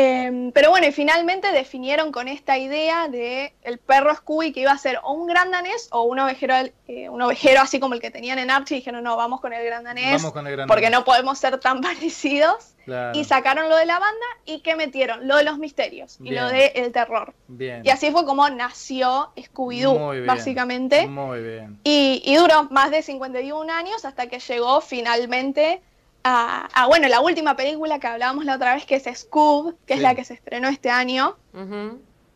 Em, 0.00 0.50
pero 0.52 0.70
bueno, 0.70 0.86
y 0.86 0.92
finalmente 0.92 1.52
definieron 1.52 2.10
con 2.10 2.26
esta 2.26 2.56
idea 2.56 3.08
de 3.08 3.52
el 3.62 3.78
perro 3.78 4.14
Scooby 4.14 4.52
que 4.52 4.60
iba 4.60 4.72
a 4.72 4.78
ser 4.78 4.98
o 5.02 5.12
un 5.12 5.26
gran 5.26 5.50
danés 5.50 5.88
o 5.92 6.04
un 6.04 6.18
ovejero, 6.18 6.54
eh, 6.88 7.10
un 7.10 7.20
ovejero 7.20 7.60
así 7.60 7.78
como 7.78 7.92
el 7.92 8.00
que 8.00 8.10
tenían 8.10 8.38
en 8.38 8.50
Archie. 8.50 8.76
Y 8.76 8.80
dijeron, 8.80 9.04
no, 9.04 9.16
vamos 9.16 9.42
con 9.42 9.52
el 9.52 9.62
gran 9.62 9.84
danés, 9.84 10.24
porque 10.66 10.88
no 10.88 11.04
podemos 11.04 11.38
ser 11.38 11.58
tan 11.60 11.80
parecidos. 11.82 12.74
Y 13.12 13.22
sacaron 13.22 13.68
lo 13.68 13.76
de 13.76 13.86
la 13.86 14.00
banda 14.00 14.26
y 14.44 14.60
¿qué 14.60 14.74
metieron? 14.74 15.28
Lo 15.28 15.36
de 15.36 15.44
los 15.44 15.58
misterios 15.58 16.18
y 16.24 16.30
lo 16.30 16.48
del 16.48 16.72
el 16.74 16.90
terror. 16.90 17.34
Bien. 17.46 17.82
Y 17.84 17.90
así 17.90 18.10
fue 18.10 18.24
como 18.24 18.48
nació 18.50 19.30
Scooby-Doo, 19.36 20.26
básicamente. 20.26 21.06
Muy 21.06 21.40
bien. 21.40 21.78
Y, 21.84 22.20
y 22.24 22.34
duró 22.34 22.64
más 22.70 22.90
de 22.90 23.02
51 23.02 23.72
años 23.72 24.04
hasta 24.04 24.26
que 24.26 24.40
llegó 24.40 24.80
finalmente 24.80 25.82
a, 26.22 26.86
bueno, 26.88 27.08
la 27.08 27.20
última 27.20 27.56
película 27.56 27.98
que 27.98 28.06
hablábamos 28.06 28.44
la 28.44 28.56
otra 28.56 28.74
vez, 28.74 28.84
que 28.84 28.96
es 28.96 29.04
Scoob, 29.04 29.76
que 29.86 29.94
es 29.94 30.00
la 30.00 30.14
que 30.14 30.24
se 30.24 30.34
estrenó 30.34 30.68
este 30.68 30.90
año, 30.90 31.36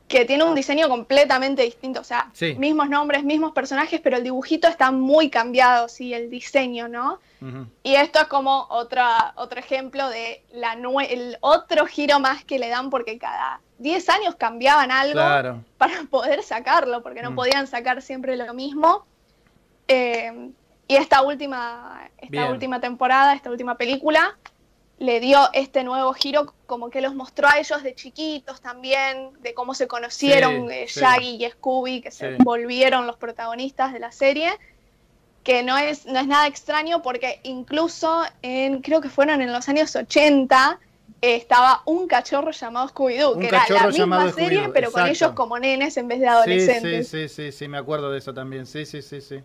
que 0.09 0.25
tiene 0.25 0.45
un 0.45 0.55
diseño 0.55 0.89
completamente 0.89 1.63
distinto, 1.63 2.01
o 2.01 2.05
sea, 2.05 2.31
mismos 2.59 2.89
nombres, 2.89 3.25
mismos 3.25 3.53
personajes, 3.53 4.01
pero 4.01 4.17
el 4.17 4.25
dibujito 4.25 4.69
está 4.69 4.91
muy 4.91 5.31
cambiado, 5.31 5.89
sí, 5.89 6.13
el 6.15 6.31
diseño, 6.31 6.89
¿no? 6.89 7.21
Y 7.83 7.95
esto 7.95 8.21
es 8.21 8.27
como 8.27 8.67
otra, 8.71 9.35
otro 9.37 9.61
ejemplo 9.61 10.09
de 10.09 10.43
la 10.53 10.73
el 11.09 11.37
otro 11.41 11.85
giro 11.87 12.19
más 12.19 12.43
que 12.45 12.59
le 12.59 12.69
dan 12.69 12.89
porque 12.89 13.19
cada 13.19 13.61
10 13.79 14.09
años 14.09 14.35
cambiaban 14.37 14.91
algo 14.91 15.21
para 15.79 16.05
poder 16.11 16.43
sacarlo, 16.43 17.03
porque 17.03 17.21
no 17.21 17.33
mm. 17.33 17.37
podían 17.37 17.67
sacar 17.67 18.01
siempre 18.01 18.37
lo 18.37 18.55
mismo. 18.55 19.05
Eh, 19.89 20.53
y 20.87 20.97
esta 20.97 21.23
última, 21.23 22.11
esta 22.19 22.51
última 22.51 22.81
temporada, 22.81 23.35
esta 23.35 23.51
última 23.51 23.77
película, 23.77 24.37
le 24.99 25.21
dio 25.21 25.39
este 25.53 25.83
nuevo 25.83 26.13
giro, 26.13 26.55
como 26.67 26.91
que 26.91 27.01
los 27.01 27.15
mostró 27.15 27.49
a 27.49 27.59
ellos 27.59 27.83
de 27.83 27.95
chiquitos 27.95 28.61
también, 28.61 29.31
de 29.41 29.55
cómo 29.55 29.75
se 29.75 29.89
conocieron 29.89 30.71
eh, 30.71 30.87
Shaggy 30.89 31.45
y 31.45 31.51
Scooby, 31.51 32.01
que 32.01 32.11
se 32.11 32.37
volvieron 32.39 33.07
los 33.07 33.17
protagonistas 33.17 33.93
de 33.93 33.99
la 33.99 34.13
serie, 34.13 34.53
que 35.43 35.63
no 35.63 35.77
es, 35.77 36.07
no 36.07 36.19
es 36.19 36.27
nada 36.27 36.47
extraño 36.47 37.03
porque 37.03 37.41
incluso 37.43 38.23
en, 38.43 38.83
creo 38.83 39.01
que 39.01 39.09
fueron 39.09 39.43
en 39.43 39.53
los 39.53 39.69
años 39.69 39.95
80, 39.97 40.79
estaba 41.21 41.83
un 41.87 42.07
cachorro 42.07 42.51
llamado 42.51 42.89
Scooby-Doo, 42.89 43.39
que 43.39 43.49
era 43.49 43.65
la 43.69 43.87
misma 43.89 44.33
serie, 44.33 44.69
pero 44.73 44.93
con 44.93 45.07
ellos 45.07 45.33
como 45.33 45.59
nenes 45.59 45.97
en 45.97 46.09
vez 46.09 46.21
de 46.21 46.29
adolescentes. 46.29 47.09
Sí, 47.09 47.29
sí, 47.29 47.51
sí, 47.51 47.53
sí, 47.53 47.69
me 47.69 47.79
acuerdo 47.79 48.11
de 48.11 48.19
eso 48.19 48.33
también, 48.33 48.67
sí, 48.67 48.87
sí, 48.87 49.03
sí, 49.03 49.21
sí. 49.21 49.43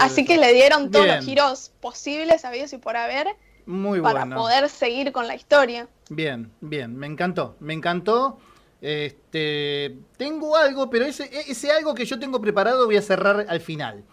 Así 0.00 0.24
que 0.24 0.38
le 0.38 0.52
dieron 0.52 0.90
todos 0.90 1.06
los 1.06 1.24
giros 1.24 1.72
posibles, 1.80 2.44
habidos 2.44 2.72
y 2.72 2.78
por 2.78 2.96
haber. 2.96 3.28
Muy 3.66 4.00
para 4.00 4.26
poder 4.26 4.68
seguir 4.68 5.10
con 5.12 5.26
la 5.26 5.34
historia. 5.34 5.88
Bien, 6.10 6.52
bien, 6.60 6.96
me 6.96 7.06
encantó, 7.06 7.56
me 7.60 7.72
encantó. 7.72 8.38
Este, 8.80 9.96
tengo 10.18 10.56
algo, 10.56 10.90
pero 10.90 11.06
ese, 11.06 11.30
ese 11.48 11.70
algo 11.70 11.94
que 11.94 12.04
yo 12.04 12.18
tengo 12.18 12.40
preparado 12.40 12.84
voy 12.84 12.98
a 12.98 13.02
cerrar 13.02 13.46
al 13.48 13.60
final. 13.60 14.04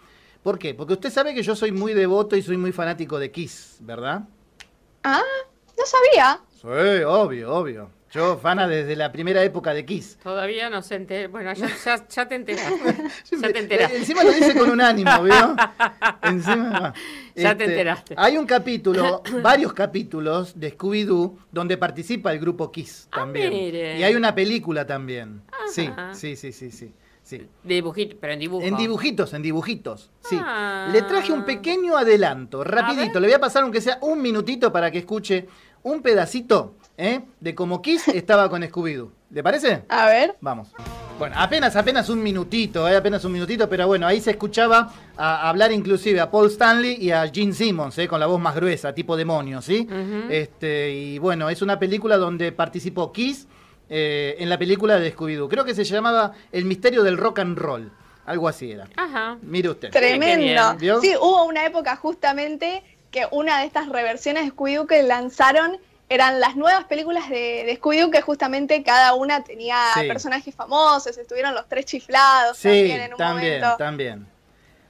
¿Por 0.42 0.58
qué? 0.58 0.74
Porque 0.74 0.94
usted 0.94 1.10
sabe 1.10 1.34
que 1.34 1.42
yo 1.42 1.54
soy 1.54 1.72
muy 1.72 1.92
devoto 1.92 2.36
y 2.36 2.42
soy 2.42 2.56
muy 2.56 2.72
fanático 2.72 3.18
de 3.18 3.30
Kiss, 3.30 3.76
¿verdad? 3.80 4.22
Ah, 5.04 5.22
no 5.76 5.84
sabía. 5.84 6.40
Sí, 6.60 7.04
obvio, 7.04 7.54
obvio. 7.54 7.90
Yo, 8.12 8.36
fana 8.36 8.68
desde 8.68 8.94
la 8.94 9.10
primera 9.10 9.42
época 9.42 9.72
de 9.72 9.86
Kiss. 9.86 10.18
Todavía 10.22 10.68
no 10.68 10.82
se 10.82 10.96
entera. 10.96 11.28
Bueno, 11.28 11.50
ya, 11.84 12.06
ya, 12.06 12.28
te 12.28 12.34
enteraste. 12.34 12.94
ya 13.40 13.52
te 13.52 13.58
enteraste. 13.58 13.96
Encima 14.00 14.22
lo 14.22 14.32
dice 14.32 14.54
con 14.54 14.70
un 14.70 14.82
ánimo, 14.82 15.22
¿vio? 15.22 15.56
Encima. 16.22 16.92
Ya 17.34 17.56
te 17.56 17.64
este, 17.64 17.64
enteraste. 17.64 18.14
Hay 18.18 18.36
un 18.36 18.44
capítulo, 18.44 19.22
varios 19.42 19.72
capítulos 19.72 20.60
de 20.60 20.76
Scooby-Doo 20.76 21.38
donde 21.50 21.78
participa 21.78 22.32
el 22.32 22.38
grupo 22.38 22.70
Kiss 22.70 23.08
ah, 23.12 23.20
también. 23.20 23.50
Y 23.52 24.02
hay 24.02 24.14
una 24.14 24.34
película 24.34 24.86
también. 24.86 25.40
Sí, 25.70 25.88
sí, 26.12 26.36
sí, 26.36 26.52
sí, 26.52 26.70
sí. 26.70 26.92
Sí. 27.22 27.46
Dibujitos, 27.62 28.18
pero 28.20 28.32
en 28.32 28.40
dibujos. 28.40 28.66
En 28.66 28.76
dibujitos, 28.76 29.32
en 29.32 29.42
dibujitos. 29.42 30.10
Sí. 30.20 30.36
Ah. 30.38 30.88
Le 30.92 31.02
traje 31.02 31.32
un 31.32 31.44
pequeño 31.44 31.96
adelanto, 31.96 32.64
rapidito. 32.64 33.20
Le 33.20 33.28
voy 33.28 33.34
a 33.34 33.40
pasar 33.40 33.62
aunque 33.62 33.80
sea 33.80 33.98
un 34.02 34.20
minutito 34.20 34.72
para 34.72 34.90
que 34.90 34.98
escuche 34.98 35.46
un 35.84 36.02
pedacito 36.02 36.76
¿eh? 36.96 37.20
de 37.40 37.54
cómo 37.54 37.82
Kiss 37.82 38.08
estaba 38.08 38.48
con 38.48 38.62
Scooby-Doo. 38.62 39.10
¿Le 39.30 39.42
parece? 39.42 39.82
A 39.88 40.06
ver. 40.06 40.36
Vamos. 40.40 40.68
Bueno, 41.18 41.36
apenas, 41.38 41.76
apenas 41.76 42.08
un 42.08 42.22
minutito, 42.22 42.88
¿eh? 42.88 42.96
apenas 42.96 43.24
un 43.24 43.32
minutito, 43.32 43.68
pero 43.68 43.86
bueno, 43.86 44.06
ahí 44.06 44.20
se 44.20 44.32
escuchaba 44.32 44.92
a, 45.16 45.48
hablar 45.48 45.70
inclusive 45.70 46.20
a 46.20 46.30
Paul 46.30 46.48
Stanley 46.48 46.96
y 47.00 47.12
a 47.12 47.30
Gene 47.32 47.52
Simmons, 47.52 47.96
¿eh? 47.98 48.08
con 48.08 48.18
la 48.18 48.26
voz 48.26 48.40
más 48.40 48.54
gruesa, 48.54 48.92
tipo 48.92 49.16
demonio, 49.16 49.62
¿sí? 49.62 49.86
este, 50.28 50.90
y 50.90 51.18
bueno, 51.18 51.48
es 51.48 51.62
una 51.62 51.78
película 51.78 52.16
donde 52.16 52.50
participó 52.50 53.12
Kiss 53.12 53.46
eh, 53.88 54.36
en 54.38 54.48
la 54.48 54.58
película 54.58 54.98
de 54.98 55.14
Scooby-Doo. 55.14 55.48
Creo 55.48 55.64
que 55.64 55.74
se 55.74 55.84
llamaba 55.84 56.32
El 56.50 56.64
misterio 56.64 57.02
del 57.02 57.18
rock 57.18 57.40
and 57.40 57.58
roll. 57.58 57.92
Algo 58.24 58.48
así 58.48 58.70
era. 58.70 58.88
Ajá. 58.96 59.36
Mire 59.42 59.68
usted. 59.68 59.90
Tremendo. 59.90 60.78
Sí, 61.00 61.14
hubo 61.20 61.44
una 61.44 61.66
época 61.66 61.96
justamente 61.96 62.82
que 63.10 63.26
una 63.30 63.60
de 63.60 63.66
estas 63.66 63.88
reversiones 63.88 64.44
de 64.44 64.52
Scooby-Doo 64.52 64.86
que 64.86 65.02
lanzaron 65.02 65.78
eran 66.08 66.40
las 66.40 66.56
nuevas 66.56 66.84
películas 66.84 67.28
de, 67.28 67.64
de 67.64 67.80
Scooby-Doo 67.80 68.10
que 68.10 68.20
justamente 68.20 68.82
cada 68.82 69.14
una 69.14 69.42
tenía 69.44 69.78
personajes 70.06 70.54
famosos, 70.54 71.16
estuvieron 71.16 71.54
los 71.54 71.68
tres 71.68 71.86
chiflados 71.86 72.60
también 72.60 73.00
en 73.00 73.12
un 73.12 73.18
también, 73.18 73.62
También, 73.78 74.26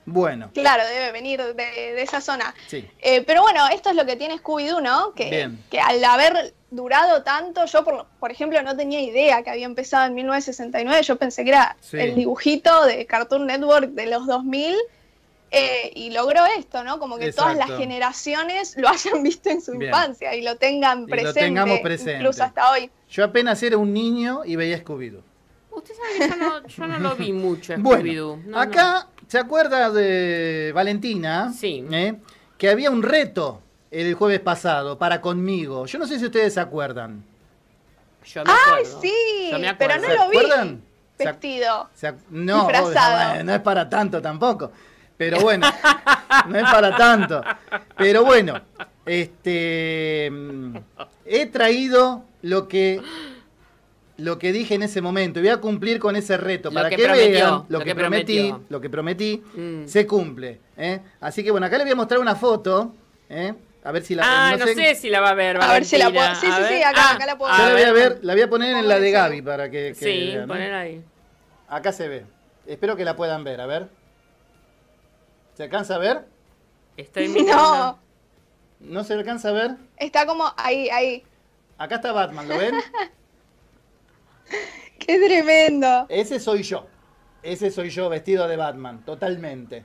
Bueno. 0.05 0.51
Claro, 0.53 0.85
debe 0.85 1.13
venir 1.13 1.41
de, 1.55 2.03
esa 2.03 2.21
zona. 2.21 2.55
Sí. 2.67 2.89
Eh, 3.01 3.23
pero 3.23 3.43
bueno, 3.43 3.69
esto 3.69 3.91
es 3.91 3.97
lo 3.97 4.05
que 4.05 4.17
tiene 4.17 4.39
Scooby-Doo, 4.39 4.81
¿no? 4.81 5.13
Que, 5.15 5.51
que 5.71 5.81
al 5.81 6.03
haber 6.05 6.55
durado 6.71 7.23
tanto, 7.23 7.67
yo 7.67 7.85
por, 7.85 8.07
por, 8.19 8.33
ejemplo 8.33 8.61
no 8.63 8.77
tenía 8.77 9.01
idea 9.01 9.43
que 9.43 9.51
había 9.51 9.67
empezado 9.67 10.07
en 10.07 10.15
1969, 10.15 11.03
yo 11.03 11.17
pensé 11.17 11.45
que 11.45 11.51
era 11.51 11.77
el 11.93 12.15
dibujito 12.15 12.85
de 12.87 13.07
Cartoon 13.07 13.47
Network 13.47 13.91
de 13.91 14.07
los 14.07 14.27
2000 14.27 14.77
eh, 15.55 15.93
y 15.95 16.11
logró 16.11 16.47
esto, 16.59 16.83
¿no? 16.83 16.99
Como 16.99 17.19
que 17.19 17.31
todas 17.31 17.57
las 17.57 17.69
generaciones 17.77 18.75
lo 18.79 18.89
hayan 18.89 19.23
visto 19.23 19.51
en 19.51 19.61
su 19.61 19.75
infancia 19.75 20.35
y 20.35 20.41
lo 20.41 20.57
tengan 20.57 21.07
presente, 21.07 21.41
lo 21.41 21.47
tengamos 21.47 21.81
presente, 21.81 22.17
incluso 22.17 22.43
hasta 22.43 22.71
hoy. 22.73 22.91
Yo 23.11 23.23
apenas 23.23 23.63
era 23.63 23.77
un 23.77 23.93
niño 23.93 24.47
y 24.47 24.57
veía 24.57 24.83
Scooby-Doo. 24.83 25.23
Usted 25.71 25.95
sabe 25.95 26.31
que 26.67 26.71
yo 26.73 26.87
no, 26.87 26.99
lo 27.11 27.17
vi 27.17 27.33
mucho, 27.35 27.75
Scooby-Doo. 27.77 28.57
acá, 28.57 29.09
¿se 29.29 29.39
acuerda 29.39 29.91
de 29.91 30.73
Valentina? 30.75 31.53
Sí. 31.53 31.85
¿Eh? 31.93 32.15
Que 32.57 32.71
había 32.71 32.91
un 32.91 33.03
reto 33.03 33.61
el 33.91 34.15
jueves 34.15 34.41
pasado 34.41 34.97
para 34.97 35.21
conmigo. 35.21 35.85
Yo 35.85 35.99
no 35.99 36.07
sé 36.07 36.19
si 36.19 36.25
ustedes 36.25 36.55
se 36.55 36.61
acuerdan. 36.61 37.23
Yo 38.25 38.43
me 38.43 38.51
¡Ay, 38.51 38.85
sí! 39.03 39.51
pero 39.79 39.97
no 39.97 40.09
lo 40.09 40.31
vi. 40.31 40.39
acuerdan? 40.39 40.83
Vestido. 41.19 41.91
no, 42.31 42.69
no 43.45 43.55
es 43.55 43.61
para 43.61 43.89
tanto 43.91 44.23
tampoco. 44.23 44.73
Pero 45.23 45.41
bueno, 45.41 45.69
no 46.49 46.59
es 46.59 46.65
para 46.65 46.97
tanto. 46.97 47.45
Pero 47.97 48.25
bueno, 48.25 48.61
este 49.07 50.27
he 51.25 51.47
traído 51.47 52.25
lo 52.43 52.67
que 52.67 53.01
lo 54.17 54.41
que 54.41 54.51
dije 54.51 54.75
en 54.75 54.83
ese 54.83 55.01
momento. 55.01 55.39
Voy 55.39 55.51
a 55.51 55.59
cumplir 55.59 56.01
con 56.01 56.17
ese 56.17 56.37
reto 56.37 56.73
para 56.73 56.91
que, 56.91 56.97
vean 56.97 57.67
lo, 57.69 57.79
que, 57.79 57.95
prometí, 57.95 58.53
lo 58.69 58.81
que 58.81 58.91
prometí 58.91 59.41
mm. 59.55 59.87
se 59.87 60.09
cumple. 60.09 60.59
¿eh? 60.77 60.99
Así 61.21 61.45
que 61.45 61.53
bueno, 61.53 61.69
acá 61.69 61.77
les 61.77 61.87
voy 61.87 61.93
a 61.93 61.97
mostrar 61.97 62.19
una 62.19 62.35
foto. 62.35 62.93
¿eh? 63.29 63.55
A 63.85 63.93
ver 63.93 64.03
si 64.03 64.17
la 64.17 64.25
Ah, 64.25 64.57
no, 64.57 64.67
sé, 64.67 64.97
si 64.97 65.09
la 65.09 65.21
va 65.21 65.31
a 65.31 65.35
ver. 65.35 65.63
A 65.63 65.73
ver 65.73 65.85
si 65.85 65.99
la 65.99 66.11
puedo. 66.11 66.35
Sí, 66.35 66.49
sí, 66.49 66.63
sí, 66.69 66.83
acá, 66.83 67.15
acá 67.15 67.27
la 67.27 67.39
puedo 67.39 67.53
ver. 67.53 67.61
la 67.65 67.73
voy 67.73 67.83
a 67.83 67.93
ver, 67.93 68.19
la 68.23 68.33
voy 68.33 68.43
a 68.43 68.51
poner 68.51 68.77
en 68.77 68.89
la 68.89 68.99
de 68.99 69.11
Gaby 69.13 69.43
para 69.43 69.71
que, 69.71 69.95
Sí, 69.95 70.35
poner 70.49 70.75
ahí. 70.75 71.05
Acá 71.69 71.93
se 71.93 72.09
ve. 72.09 72.25
Espero 72.67 72.97
que 72.97 73.05
la 73.05 73.15
puedan 73.15 73.45
ver, 73.45 73.61
a 73.61 73.67
ver. 73.67 74.02
¿Se 75.55 75.65
alcanza 75.65 75.97
a 75.97 75.99
ver? 75.99 76.27
Estoy 76.97 77.29
mirando. 77.29 77.63
No. 77.63 77.99
¿No 78.81 79.05
se 79.05 79.15
alcanza 79.15 79.51
a 79.51 79.53
ver? 79.53 79.77
Está 79.97 80.27
como 80.27 80.53
ahí, 80.57 80.89
ahí. 80.91 81.23
Acá 81.79 81.97
está 81.97 82.13
Batman, 82.13 82.49
¿lo 82.49 82.59
ven? 82.59 82.75
¡Qué 84.99 85.19
tremendo! 85.19 86.07
Ese 86.09 86.41
soy 86.41 86.63
yo. 86.63 86.87
Ese 87.43 87.71
soy 87.71 87.91
yo 87.91 88.09
vestido 88.09 88.47
de 88.47 88.57
Batman, 88.57 89.05
totalmente. 89.05 89.85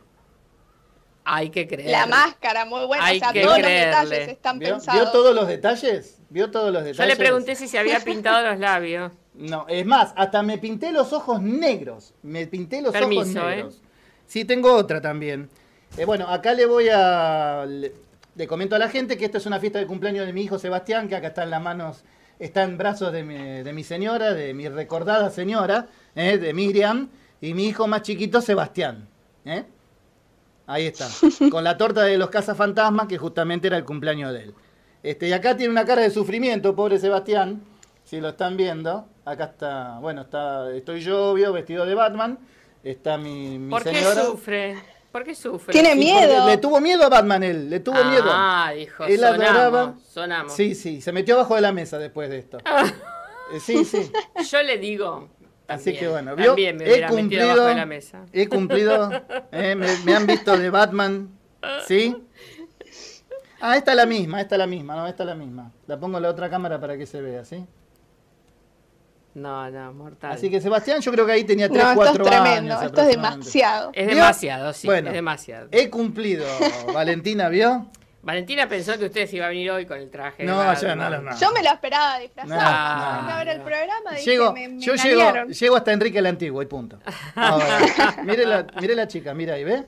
Hay 1.29 1.49
que 1.49 1.67
creer. 1.67 1.91
La 1.91 2.05
máscara, 2.05 2.65
muy 2.65 2.85
buena. 2.85 3.03
o 3.03 3.15
sea, 3.15 3.33
todos 3.33 3.59
los 3.59 3.67
detalles 3.67 4.27
están 4.29 4.59
pensados. 4.59 5.01
¿Vio 5.01 5.11
todos 5.11 5.35
los 5.35 5.47
detalles? 5.47 6.21
¿Vio 6.29 6.51
todos 6.51 6.71
los 6.71 6.83
detalles? 6.83 6.97
Yo 6.97 7.05
le 7.05 7.15
pregunté 7.15 7.55
si 7.55 7.67
se 7.67 7.77
había 7.77 7.99
pintado 7.99 8.49
los 8.49 8.59
labios. 8.59 9.11
No, 9.37 9.67
es 9.69 9.85
más, 9.85 10.13
hasta 10.15 10.41
me 10.41 10.57
pinté 10.57 10.91
los 10.91 11.13
ojos 11.13 11.43
negros. 11.43 12.15
Me 12.23 12.47
pinté 12.47 12.81
los 12.81 12.95
ojos 12.95 13.35
¿eh? 13.35 13.65
Sí, 14.27 14.45
tengo 14.45 14.73
otra 14.73 15.01
también. 15.01 15.49
Eh, 15.97 16.05
bueno, 16.05 16.27
acá 16.27 16.53
le 16.53 16.65
voy 16.65 16.89
a. 16.89 17.65
Le, 17.65 18.47
comento 18.47 18.75
a 18.75 18.79
la 18.79 18.89
gente 18.89 19.17
que 19.17 19.25
esto 19.25 19.39
es 19.39 19.45
una 19.45 19.59
fiesta 19.59 19.79
de 19.79 19.87
cumpleaños 19.87 20.27
de 20.27 20.33
mi 20.33 20.43
hijo 20.43 20.59
Sebastián, 20.59 21.07
que 21.07 21.15
acá 21.15 21.29
está 21.29 21.43
en 21.43 21.49
las 21.49 21.61
manos, 21.61 22.03
está 22.37 22.63
en 22.63 22.77
brazos 22.77 23.11
de 23.11 23.23
mi, 23.23 23.83
señora, 23.83 24.33
de 24.33 24.53
mi 24.53 24.69
recordada 24.69 25.31
señora, 25.31 25.87
eh, 26.15 26.37
de 26.37 26.53
Miriam, 26.53 27.09
y 27.41 27.55
mi 27.55 27.67
hijo 27.67 27.87
más 27.87 28.03
chiquito, 28.03 28.41
Sebastián. 28.41 29.07
Ahí 30.67 30.85
está. 30.85 31.07
Con 31.49 31.63
la 31.63 31.77
torta 31.77 32.03
de 32.03 32.17
los 32.17 32.29
cazafantasmas, 32.29 33.07
que 33.07 33.17
justamente 33.17 33.67
era 33.67 33.77
el 33.77 33.85
cumpleaños 33.85 34.33
de 34.33 34.43
él. 34.43 34.53
Este, 35.01 35.29
y 35.29 35.33
acá 35.33 35.55
tiene 35.55 35.71
una 35.71 35.85
cara 35.85 36.01
de 36.01 36.09
sufrimiento, 36.09 36.75
pobre 36.75 36.99
Sebastián. 36.99 37.61
Si 38.03 38.19
lo 38.19 38.29
están 38.29 38.57
viendo. 38.57 39.07
Acá 39.25 39.45
está, 39.45 39.99
bueno, 39.99 40.21
está, 40.21 40.71
estoy 40.73 41.01
yo, 41.01 41.33
vestido 41.53 41.85
de 41.85 41.95
Batman. 41.95 42.37
Está 42.87 43.17
mi, 43.17 43.59
mi 43.59 43.69
¿Por 43.69 43.83
qué 43.83 44.01
sufre? 44.01 44.77
¿Por 45.11 45.23
qué 45.25 45.35
sufre? 45.35 45.73
Tiene 45.73 45.93
miedo. 45.95 46.47
Le 46.47 46.57
tuvo 46.57 46.79
miedo 46.79 47.03
a 47.03 47.09
Batman 47.09 47.43
él, 47.43 47.69
le 47.69 47.81
tuvo 47.81 48.01
miedo. 48.05 48.25
Ah, 48.27 48.71
dijo, 48.73 49.03
él 49.03 49.19
sonamos, 49.19 50.03
sonamos. 50.03 50.53
Sí, 50.53 50.73
sí, 50.73 51.01
se 51.01 51.11
metió 51.11 51.35
abajo 51.35 51.55
de 51.55 51.61
la 51.61 51.73
mesa 51.73 51.97
después 51.97 52.29
de 52.29 52.37
esto. 52.37 52.59
Eh, 53.53 53.59
sí, 53.59 53.83
sí. 53.83 54.11
Yo 54.51 54.61
le 54.63 54.77
digo, 54.77 55.29
Así 55.67 55.93
que 55.93 56.07
bueno, 56.07 56.35
¿vio? 56.35 56.55
he 56.57 57.07
cumplido, 57.07 57.73
la 57.73 57.85
mesa. 57.85 58.25
He 58.31 58.47
cumplido, 58.47 59.09
eh, 59.51 59.75
me, 59.75 60.15
han 60.15 60.25
visto 60.25 60.57
de 60.57 60.69
Batman, 60.69 61.37
¿sí? 61.85 62.15
Ah, 63.59 63.75
esta 63.75 63.91
es 63.91 63.97
la 63.97 64.05
misma, 64.05 64.39
esta 64.39 64.55
es 64.55 64.59
la 64.59 64.67
misma, 64.67 64.95
no, 64.95 65.07
esta 65.07 65.23
es 65.23 65.27
la 65.27 65.35
misma. 65.35 65.71
La 65.87 65.99
pongo 65.99 66.17
en 66.17 66.23
la 66.23 66.29
otra 66.29 66.49
cámara 66.49 66.79
para 66.79 66.97
que 66.97 67.05
se 67.05 67.21
vea, 67.21 67.43
¿sí? 67.43 67.65
No, 69.37 69.69
no, 69.69 69.93
mortal. 69.93 70.31
Así 70.31 70.49
que 70.49 70.59
Sebastián, 70.59 70.99
yo 70.99 71.11
creo 71.11 71.23
que 71.27 71.31
ahí 71.31 71.43
tenía 71.43 71.69
3, 71.69 71.83
no, 71.83 71.93
4 71.93 72.11
esto 72.11 72.23
es 72.23 72.29
tremendo, 72.29 72.81
Esto 72.81 73.01
es 73.01 73.07
demasiado. 73.07 73.91
Es 73.93 74.07
demasiado, 74.07 74.73
sí, 74.73 74.87
bueno, 74.87 75.09
es 75.09 75.13
demasiado. 75.13 75.67
He 75.71 75.91
cumplido, 75.91 76.47
Valentina, 76.93 77.47
¿vio? 77.47 77.85
Valentina 78.23 78.67
pensó 78.67 78.97
que 78.97 79.05
usted 79.05 79.27
se 79.27 79.35
iba 79.35 79.45
a 79.45 79.49
venir 79.49 79.69
hoy 79.69 79.85
con 79.85 79.99
el 79.99 80.09
traje. 80.09 80.43
No, 80.43 80.73
yo 80.81 80.95
no, 80.95 81.09
no, 81.21 81.37
Yo 81.37 81.51
me 81.51 81.61
lo 81.61 81.69
esperaba 81.69 82.17
disfrazado. 82.17 82.59
No, 82.59 83.31
a 83.31 83.37
ver 83.37 83.47
el 83.49 83.61
programa 83.61 84.11
dije, 84.15 84.31
llego, 84.31 84.55
Yo 84.79 84.95
llego, 84.95 85.45
llego, 85.45 85.75
hasta 85.75 85.93
Enrique 85.93 86.17
el 86.17 86.25
Antiguo 86.25 86.63
y 86.63 86.65
punto. 86.65 86.97
Ahora, 87.35 87.77
mire, 88.23 88.43
la, 88.43 88.65
mire 88.81 88.95
la 88.95 89.07
chica, 89.07 89.35
mira 89.35 89.53
ahí, 89.53 89.63
¿ve? 89.63 89.85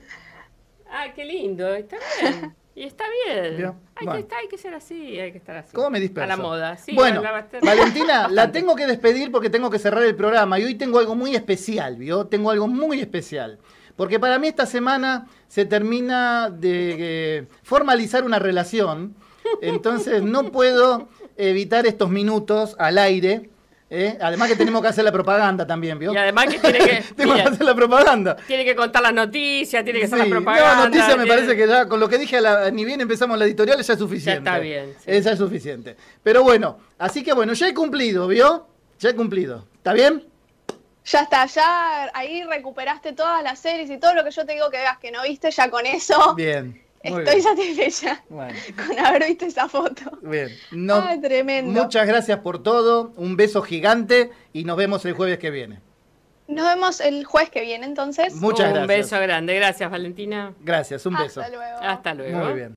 Ah, 0.88 1.06
qué 1.12 1.24
lindo, 1.24 1.74
está 1.74 1.96
bien. 2.22 2.54
Y 2.74 2.84
está 2.84 3.04
bien. 3.26 3.74
Hay, 3.96 4.06
que 4.06 4.18
estar, 4.18 4.38
hay, 4.38 4.48
que, 4.48 4.58
ser 4.58 4.74
así, 4.74 5.18
hay 5.18 5.32
que 5.32 5.38
estar 5.38 5.56
así. 5.56 5.74
¿Cómo 5.74 5.90
me 5.90 6.00
disperso? 6.00 6.32
A 6.32 6.36
la 6.36 6.42
moda. 6.42 6.76
Sí, 6.76 6.94
bueno, 6.94 7.22
Valentina, 7.62 8.28
la 8.30 8.52
tengo 8.52 8.76
que 8.76 8.86
despedir 8.86 9.30
porque 9.32 9.50
tengo 9.50 9.70
que 9.70 9.78
cerrar 9.78 10.04
el 10.04 10.14
programa. 10.14 10.58
Y 10.58 10.64
hoy 10.64 10.74
tengo 10.76 10.98
algo 10.98 11.14
muy 11.14 11.34
especial, 11.34 11.96
¿vio? 11.96 12.26
Tengo 12.26 12.50
algo 12.50 12.68
muy 12.68 13.00
especial. 13.00 13.58
Porque 13.96 14.18
para 14.18 14.38
mí 14.38 14.48
esta 14.48 14.66
semana 14.66 15.26
se 15.48 15.66
termina 15.66 16.48
de 16.48 16.96
eh, 16.98 17.46
formalizar 17.62 18.24
una 18.24 18.38
relación. 18.38 19.14
Entonces 19.60 20.22
no 20.22 20.44
puedo 20.52 21.08
evitar 21.36 21.86
estos 21.86 22.08
minutos 22.08 22.76
al 22.78 22.98
aire 22.98 23.50
¿Eh? 23.92 24.16
Además 24.20 24.48
que 24.48 24.54
tenemos 24.54 24.80
que 24.82 24.86
hacer 24.86 25.04
la 25.04 25.10
propaganda 25.10 25.66
también, 25.66 25.98
¿vio? 25.98 26.12
Y 26.12 26.16
además 26.16 26.46
que 26.46 26.60
tiene 26.60 26.78
que... 26.78 27.04
tenemos 27.16 27.36
que 27.36 27.48
hacer 27.48 27.66
la 27.66 27.74
propaganda. 27.74 28.36
Tiene 28.36 28.64
que 28.64 28.76
contar 28.76 29.02
las 29.02 29.12
noticias, 29.12 29.82
tiene 29.82 29.98
que 29.98 30.04
hacer 30.06 30.18
la 30.18 30.26
propaganda. 30.26 30.74
No, 30.76 30.84
noticias 30.84 31.18
me 31.18 31.26
parece 31.26 31.56
que 31.56 31.66
ya 31.66 31.86
con 31.86 31.98
lo 31.98 32.08
que 32.08 32.16
dije, 32.16 32.38
ni 32.72 32.84
bien 32.84 33.00
empezamos 33.00 33.36
la 33.36 33.46
editorial, 33.46 33.82
ya 33.82 33.92
es 33.92 33.98
suficiente. 33.98 34.48
Ya 34.48 34.52
está 34.52 34.58
bien. 34.60 34.94
Esa 35.04 35.32
es 35.32 35.38
suficiente. 35.38 35.96
Pero 36.22 36.44
bueno, 36.44 36.78
así 36.98 37.24
que 37.24 37.32
bueno, 37.32 37.52
ya 37.52 37.66
he 37.66 37.74
cumplido, 37.74 38.28
¿vio? 38.28 38.68
Ya 39.00 39.10
he 39.10 39.14
cumplido. 39.16 39.66
¿Está 39.74 39.92
bien? 39.92 40.24
Ya 41.04 41.22
está, 41.22 41.46
ya 41.46 42.10
ahí 42.14 42.44
recuperaste 42.44 43.12
todas 43.12 43.42
las 43.42 43.58
series 43.58 43.90
y 43.90 43.98
todo 43.98 44.14
lo 44.14 44.22
que 44.22 44.30
yo 44.30 44.46
te 44.46 44.52
digo 44.52 44.70
que 44.70 44.76
veas 44.76 44.98
que 44.98 45.10
no 45.10 45.22
viste, 45.24 45.50
ya 45.50 45.68
con 45.68 45.84
eso. 45.84 46.34
Bien. 46.36 46.80
Estoy 47.02 47.40
satisfecha 47.40 48.22
con 48.28 48.98
haber 48.98 49.26
visto 49.26 49.46
esa 49.46 49.68
foto. 49.68 50.18
Bien. 50.22 50.50
Ay, 50.92 51.20
tremendo. 51.20 51.82
Muchas 51.82 52.06
gracias 52.06 52.40
por 52.40 52.62
todo. 52.62 53.12
Un 53.16 53.36
beso 53.36 53.62
gigante 53.62 54.30
y 54.52 54.64
nos 54.64 54.76
vemos 54.76 55.04
el 55.06 55.14
jueves 55.14 55.38
que 55.38 55.50
viene. 55.50 55.80
Nos 56.46 56.66
vemos 56.66 57.00
el 57.00 57.24
jueves 57.24 57.50
que 57.50 57.62
viene, 57.62 57.86
entonces. 57.86 58.34
Muchas 58.34 58.70
gracias. 58.70 58.82
Un 58.82 58.86
beso 58.88 59.20
grande. 59.20 59.54
Gracias, 59.54 59.90
Valentina. 59.90 60.52
Gracias, 60.60 61.06
un 61.06 61.14
beso. 61.14 61.40
Hasta 61.40 61.56
luego. 61.56 61.78
Hasta 61.80 62.14
luego. 62.14 62.38
Muy 62.38 62.52
bien. 62.54 62.68